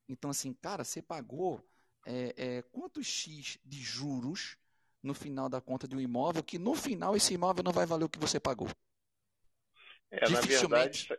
[0.09, 1.63] Então, assim, cara, você pagou
[2.07, 4.57] é, é, quantos X de juros
[5.03, 8.05] no final da conta de um imóvel que no final esse imóvel não vai valer
[8.05, 8.71] o que você pagou.
[10.11, 11.13] É, na verdade,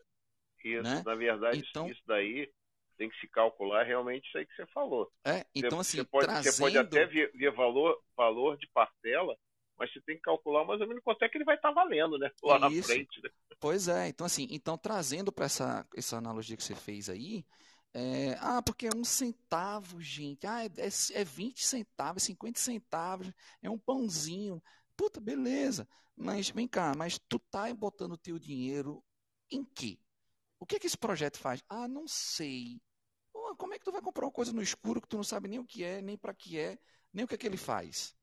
[0.63, 1.03] isso, né?
[1.05, 2.51] na verdade então, isso daí
[2.97, 5.11] tem que se calcular realmente isso aí que você falou.
[5.25, 6.53] É, então você, assim, você pode, trazendo...
[6.53, 9.37] você pode até ver, ver, valor, valor de parcela,
[9.77, 11.73] mas você tem que calcular mais ou menos quanto é que ele vai estar tá
[11.73, 12.31] valendo, né?
[12.43, 13.21] Lá na frente.
[13.21, 13.29] Né?
[13.59, 17.45] Pois é, então assim, então trazendo para essa, essa analogia que você fez aí,
[17.97, 20.45] é, ah, porque é um centavo, gente.
[20.45, 20.69] Ah, é,
[21.13, 23.31] é 20 centavos, 50 centavos,
[23.61, 24.61] é um pãozinho.
[24.97, 25.87] Puta, beleza.
[26.13, 29.01] Mas vem cá, mas tu tá botando o teu dinheiro
[29.49, 29.97] em quê?
[30.65, 31.63] O que é que esse projeto faz?
[31.69, 32.81] Ah, não sei.
[33.31, 35.59] Como é que tu vai comprar uma coisa no escuro que tu não sabe nem
[35.59, 36.79] o que é, nem para que é,
[37.13, 38.15] nem o que é que ele faz?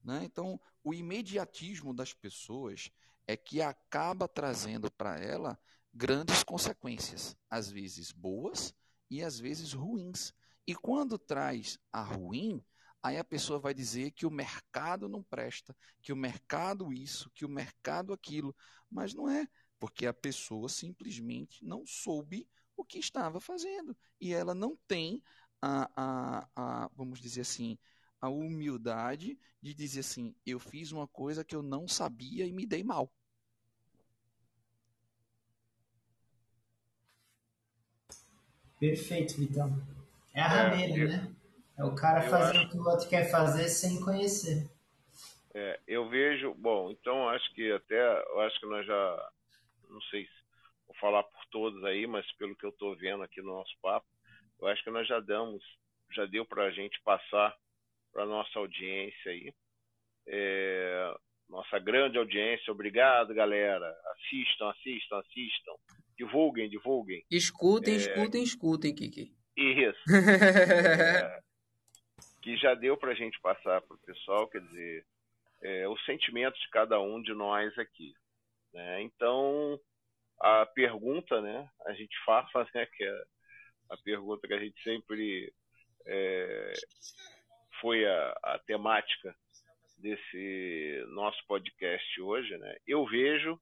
[0.00, 0.20] Né?
[0.22, 2.92] Então, o imediatismo das pessoas
[3.26, 5.58] é que acaba trazendo para ela
[5.92, 8.72] grandes consequências, às vezes boas,
[9.10, 10.32] e às vezes ruins.
[10.68, 12.64] E quando traz a ruim,
[13.02, 17.44] aí a pessoa vai dizer que o mercado não presta, que o mercado isso, que
[17.44, 18.54] o mercado aquilo.
[18.88, 19.48] Mas não é,
[19.80, 23.96] porque a pessoa simplesmente não soube o que estava fazendo.
[24.20, 25.22] E ela não tem
[25.60, 27.78] a, a, a vamos dizer assim,
[28.20, 32.66] a humildade de dizer assim: eu fiz uma coisa que eu não sabia e me
[32.66, 33.10] dei mal.
[38.78, 39.82] Perfeito, Vitão.
[40.32, 41.36] É a rabeira, é, né?
[41.76, 44.70] É o cara fazendo o que o outro quer fazer sem conhecer.
[45.52, 48.00] É, eu vejo, bom, então acho que até,
[48.30, 49.30] eu acho que nós já,
[49.90, 50.40] não sei se
[50.86, 54.06] vou falar por todos aí, mas pelo que eu estou vendo aqui no nosso papo,
[54.60, 55.62] eu acho que nós já damos,
[56.12, 57.56] já deu para a gente passar
[58.12, 59.52] para nossa audiência aí.
[60.26, 61.14] É,
[61.48, 63.94] nossa grande audiência, obrigado, galera.
[64.12, 65.74] Assistam, assistam, assistam.
[66.16, 67.24] Divulguem, divulguem.
[67.30, 67.96] Escutem, é...
[67.96, 69.32] escutem, escutem, Kiki.
[69.56, 70.00] Isso.
[70.14, 71.40] é...
[72.42, 75.04] Que já deu para a gente passar para o pessoal, quer dizer,
[75.62, 78.14] é, os sentimentos de cada um de nós aqui.
[78.72, 79.02] Né?
[79.02, 79.80] Então,
[80.40, 83.22] a pergunta, né, a gente faz, né, que é
[83.90, 85.52] a pergunta que a gente sempre
[86.06, 86.72] é,
[87.80, 89.34] foi a, a temática
[89.98, 92.76] desse nosso podcast hoje, né?
[92.86, 93.60] Eu vejo,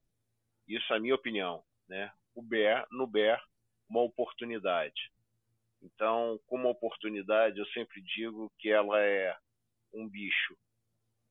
[0.68, 2.12] isso é a minha opinião, né?
[2.38, 3.40] o BER, no BER
[3.90, 5.10] uma oportunidade.
[5.82, 9.36] Então, como oportunidade, eu sempre digo que ela é
[9.92, 10.56] um bicho,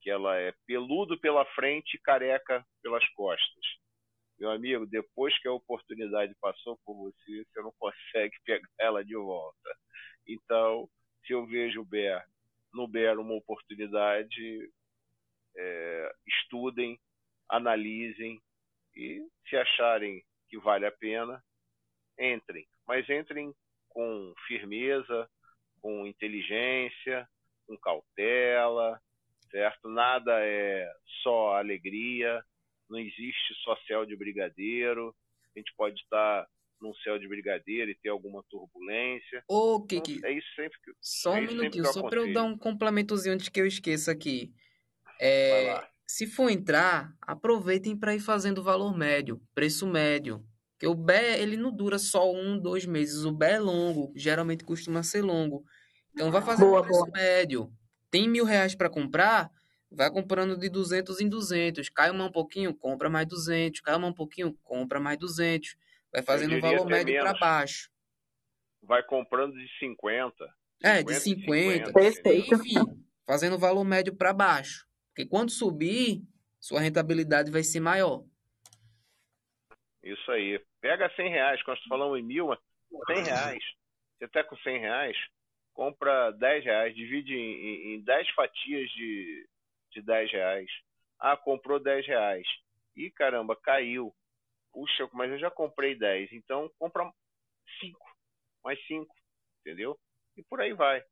[0.01, 3.65] que ela é peludo pela frente e careca pelas costas.
[4.39, 9.15] Meu amigo, depois que a oportunidade passou por você, você não consegue pegar ela de
[9.15, 9.75] volta.
[10.27, 10.87] Então,
[11.25, 12.23] se eu vejo BER,
[12.73, 14.71] no BER uma oportunidade,
[15.57, 16.99] é, estudem,
[17.49, 18.39] analisem
[18.95, 21.43] e se acharem que vale a pena,
[22.19, 22.67] entrem.
[22.87, 23.53] Mas entrem
[23.89, 25.29] com firmeza,
[25.81, 27.27] com inteligência,
[27.65, 29.01] com cautela,
[29.49, 29.89] certo?
[29.89, 30.89] Nada é
[31.23, 32.43] só alegria,
[32.89, 35.13] não existe só céu de brigadeiro.
[35.55, 36.47] A gente pode estar
[36.81, 39.43] num céu de brigadeiro e ter alguma turbulência.
[39.47, 40.13] Ô, Kiki.
[40.13, 43.35] Então, é isso sempre que Só um é minutinho, só para eu dar um complementozinho
[43.35, 44.53] antes que eu esqueça aqui.
[45.19, 50.45] É, se for entrar, aproveitem para ir fazendo valor médio, preço médio.
[50.73, 53.25] Porque o BE, ele não dura só um, dois meses.
[53.25, 55.63] O BE é longo, geralmente costuma ser longo.
[56.13, 57.11] Então, vai fazer boa, preço boa.
[57.11, 57.71] médio.
[58.17, 59.51] Tem mil reais para comprar,
[59.91, 61.87] vai comprando de 200 em 200.
[61.89, 63.79] Cai uma um pouquinho, compra mais 200.
[63.81, 65.75] Cai uma um pouquinho, compra mais 200.
[66.11, 67.91] Vai fazendo um valor médio para baixo.
[68.81, 70.33] Vai comprando de 50.
[70.33, 70.51] 50
[70.81, 71.85] é, de 50.
[71.85, 72.55] 50 Perfeito.
[72.55, 74.87] Enfim, fazendo valor médio para baixo.
[75.09, 76.23] Porque quando subir,
[76.59, 78.23] sua rentabilidade vai ser maior.
[80.01, 80.59] Isso aí.
[80.81, 82.47] Pega 100 reais, quando falamos em mil,
[83.05, 83.63] 100 reais.
[84.17, 85.15] Você está com 100 reais,
[85.77, 89.47] compra 10 reais, divide em, em 10 fatias de,
[89.91, 90.67] de 10 reais.
[91.19, 92.47] Ah, comprou 10 reais.
[92.95, 94.11] Ih, caramba, caiu.
[94.73, 96.33] Puxa, mas eu já comprei 10.
[96.33, 97.07] Então, compra
[97.79, 97.99] 5.
[98.63, 99.07] Mais 5.
[99.61, 99.95] Entendeu?
[100.35, 101.03] E por aí vai.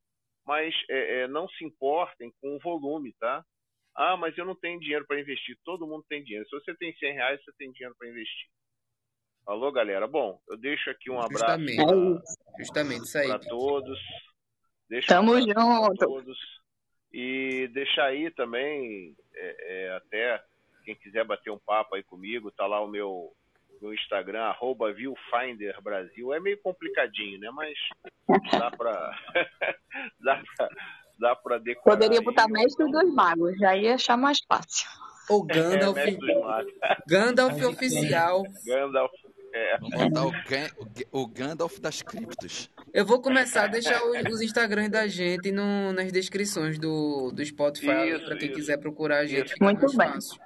[0.44, 3.46] Mas é, é, não se importem com o volume, tá?
[3.96, 5.56] Ah, mas eu não tenho dinheiro para investir.
[5.64, 6.48] Todo mundo tem dinheiro.
[6.50, 8.50] Se você tem 100 reais, você tem dinheiro para investir.
[9.46, 10.08] Alô, galera.
[10.08, 11.88] Bom, eu deixo aqui um abraço justamente, pra,
[13.28, 14.00] para todos.
[14.90, 15.98] Deixo Tamo um junto.
[15.98, 16.38] Todos.
[17.12, 20.44] E deixar aí também, é, é, até
[20.84, 23.34] quem quiser bater um papo aí comigo, tá lá o meu,
[23.82, 26.34] meu Instagram, arroba viewfinderbrasil.
[26.34, 27.50] É meio complicadinho, né?
[27.52, 27.78] Mas
[28.52, 29.18] dá para
[30.20, 30.70] dá pra
[31.20, 31.98] dá para decorar.
[31.98, 34.88] Poderia botar Mestre dos Magos, já ia achar mais fácil.
[35.30, 35.98] O Gandalf.
[36.84, 38.44] É, Gandalf oficial.
[38.66, 39.12] Gandalf.
[39.56, 39.78] É.
[39.78, 40.26] Vamos botar
[41.14, 42.70] o, o, Gandalf das criptos.
[42.94, 47.46] Eu vou começar a deixar os, os Instagrams da gente no, nas descrições do, do
[47.46, 48.58] Spotify para quem isso.
[48.58, 49.56] quiser procurar a gente.
[49.62, 50.12] Muito bem.
[50.12, 50.42] Fácil.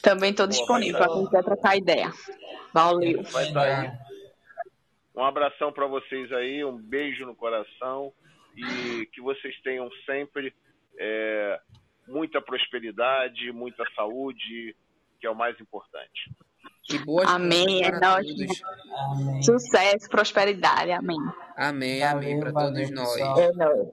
[0.00, 2.12] Também estou disponível para quem quiser trocar ideia.
[2.72, 3.20] Valeu.
[3.24, 3.90] Vai aí.
[5.16, 8.12] Um abração para vocês aí, um beijo no coração
[8.56, 10.54] e que vocês tenham sempre
[11.00, 11.60] é,
[12.06, 14.76] muita prosperidade, muita saúde,
[15.18, 16.30] que é o mais importante.
[16.88, 18.62] E boas Amém, é todos.
[18.96, 19.42] Amém.
[19.42, 21.18] Sucesso, prosperidade, amém.
[21.56, 23.16] Amém, amém para todos nós.
[23.16, 23.88] É nóis.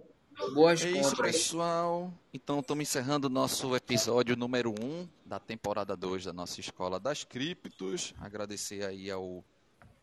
[0.54, 2.14] Boas É isso, pessoal.
[2.34, 7.24] Então, estamos encerrando o nosso episódio número 1 da temporada 2 da nossa Escola das
[7.24, 8.14] Criptos.
[8.20, 9.44] Agradecer aí ao,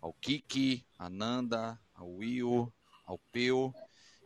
[0.00, 2.72] ao Kiki, a Nanda, ao Will,
[3.04, 3.74] ao Peu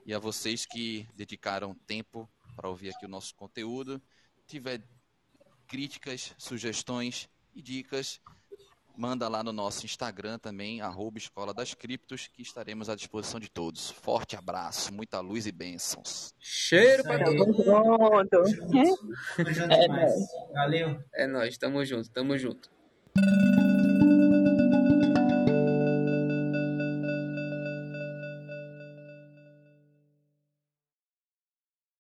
[0.06, 4.00] e a vocês que dedicaram tempo para ouvir aqui o nosso conteúdo.
[4.46, 4.82] Tiver
[5.66, 8.20] críticas, sugestões e dicas,
[8.97, 13.51] manda lá no nosso Instagram também, arroba Escola das Criptos, que estaremos à disposição de
[13.51, 13.90] todos.
[13.90, 16.34] Forte abraço, muita luz e bênçãos.
[16.38, 17.64] Cheiro para todos.
[17.64, 18.28] Pronto.
[18.30, 20.14] Tamo junto demais.
[20.53, 21.03] Valeu.
[21.14, 22.70] É nóis, tamo junto, tamo junto.